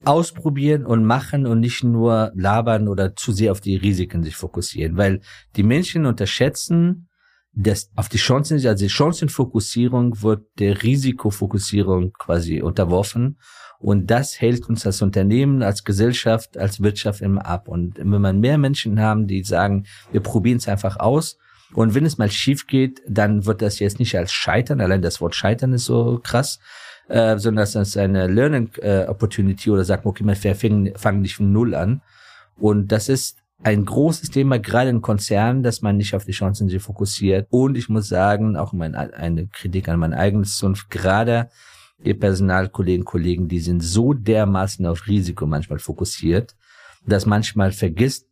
[0.05, 4.95] Ausprobieren und machen und nicht nur labern oder zu sehr auf die Risiken sich fokussieren,
[4.95, 5.19] weil
[5.55, 7.09] die Menschen unterschätzen,
[7.51, 13.39] dass auf die Chancen, also die Chancenfokussierung wird der Risikofokussierung quasi unterworfen.
[13.79, 17.67] Und das hält uns als Unternehmen, als Gesellschaft, als Wirtschaft immer ab.
[17.67, 21.37] Und wenn man mehr Menschen haben, die sagen, wir probieren es einfach aus,
[21.73, 25.21] und wenn es mal schief geht, dann wird das jetzt nicht als Scheitern, allein das
[25.21, 26.59] Wort Scheitern ist so krass,
[27.09, 31.35] äh, sondern das ist eine Learning äh, Opportunity oder sagt, okay, man fängt fang nicht
[31.35, 32.01] von Null an.
[32.57, 36.69] Und das ist ein großes Thema, gerade in Konzernen, dass man nicht auf die Chancen
[36.69, 37.47] sich fokussiert.
[37.49, 41.49] Und ich muss sagen, auch mein, eine Kritik an mein eigenes Zunft, gerade
[42.03, 46.55] die Personalkollegen, Kollegen, die sind so dermaßen auf Risiko manchmal fokussiert,
[47.05, 48.28] dass manchmal vergisst,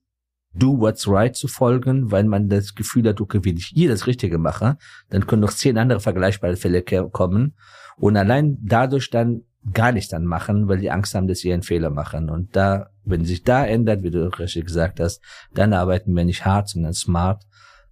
[0.53, 4.07] do what's right zu folgen, weil man das Gefühl hat, okay, wenn ich hier das
[4.07, 4.77] Richtige mache,
[5.09, 7.55] dann können noch zehn andere vergleichbare Fälle kommen.
[7.97, 9.43] Und allein dadurch dann
[9.73, 12.29] gar nicht dann machen, weil die Angst haben, dass sie einen Fehler machen.
[12.29, 15.21] Und da, wenn sich da ändert, wie du richtig gesagt hast,
[15.53, 17.43] dann arbeiten wir nicht hart, sondern smart.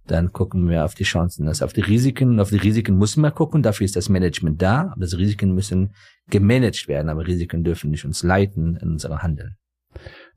[0.06, 2.30] Dann gucken wir auf die Chancen, also auf die Risiken.
[2.30, 3.62] Und auf die Risiken müssen wir gucken.
[3.62, 4.92] Dafür ist das Management da.
[4.92, 5.94] Aber das Risiken müssen
[6.30, 7.08] gemanagt werden.
[7.08, 9.56] Aber Risiken dürfen nicht uns leiten in unserem Handeln.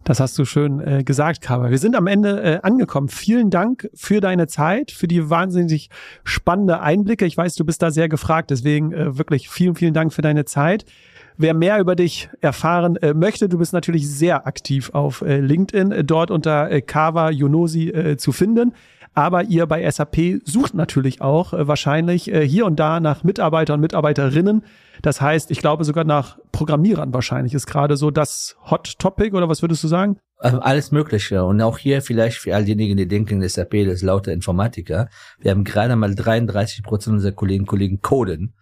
[0.04, 1.70] Das hast du schön äh, gesagt, Kaber.
[1.70, 3.10] Wir sind am Ende äh, angekommen.
[3.10, 5.90] Vielen Dank für deine Zeit, für die wahnsinnig
[6.24, 7.26] spannende Einblicke.
[7.26, 10.46] Ich weiß, du bist da sehr gefragt, deswegen äh, wirklich vielen, vielen Dank für deine
[10.46, 10.86] Zeit.
[11.38, 15.92] Wer mehr über dich erfahren äh, möchte, du bist natürlich sehr aktiv auf äh, LinkedIn,
[15.92, 18.74] äh, dort unter äh, Kava Yonosi äh, zu finden.
[19.20, 23.76] Aber ihr bei SAP sucht natürlich auch äh, wahrscheinlich äh, hier und da nach Mitarbeitern
[23.76, 24.64] und Mitarbeiterinnen.
[25.02, 29.50] Das heißt, ich glaube sogar nach Programmierern wahrscheinlich ist gerade so das Hot Topic oder
[29.50, 30.20] was würdest du sagen?
[30.42, 31.44] Ähm, alles Mögliche.
[31.44, 35.10] Und auch hier vielleicht für all diejenigen, die denken, SAP ist lauter Informatiker.
[35.38, 38.54] Wir haben gerade mal 33 Prozent unserer Kollegen Kollegen coden.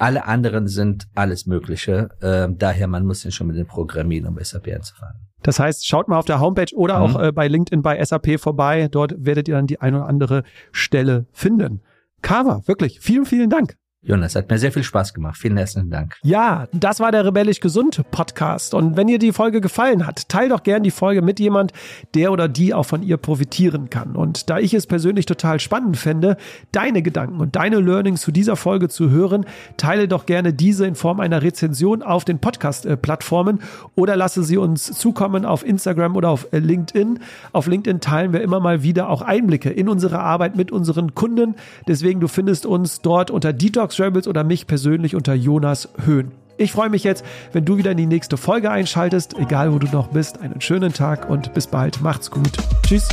[0.00, 2.08] Alle anderen sind alles Mögliche.
[2.22, 5.16] Ähm, daher, man muss den schon mit den Programmieren, um SAP anzufangen.
[5.42, 7.16] Das heißt, schaut mal auf der Homepage oder mhm.
[7.16, 8.88] auch äh, bei LinkedIn bei SAP vorbei.
[8.90, 10.42] Dort werdet ihr dann die ein oder andere
[10.72, 11.82] Stelle finden.
[12.22, 13.76] Kava, wirklich, vielen, vielen Dank.
[14.02, 15.36] Jonas, hat mir sehr viel Spaß gemacht.
[15.36, 16.16] Vielen herzlichen Dank.
[16.22, 18.72] Ja, das war der Rebellisch Gesund Podcast.
[18.72, 21.74] Und wenn dir die Folge gefallen hat, teil doch gern die Folge mit jemand,
[22.14, 24.16] der oder die auch von ihr profitieren kann.
[24.16, 26.38] Und da ich es persönlich total spannend fände,
[26.72, 29.44] deine Gedanken und deine Learnings zu dieser Folge zu hören,
[29.76, 33.60] teile doch gerne diese in Form einer Rezension auf den Podcast-Plattformen
[33.96, 37.18] oder lasse sie uns zukommen auf Instagram oder auf LinkedIn.
[37.52, 41.54] Auf LinkedIn teilen wir immer mal wieder auch Einblicke in unsere Arbeit mit unseren Kunden.
[41.86, 46.32] Deswegen, du findest uns dort unter Detox Detox Rebels oder mich persönlich unter Jonas Höhn.
[46.56, 49.88] Ich freue mich jetzt, wenn du wieder in die nächste Folge einschaltest, egal wo du
[49.88, 50.40] noch bist.
[50.40, 52.00] Einen schönen Tag und bis bald.
[52.00, 52.52] Macht's gut.
[52.86, 53.08] Tschüss.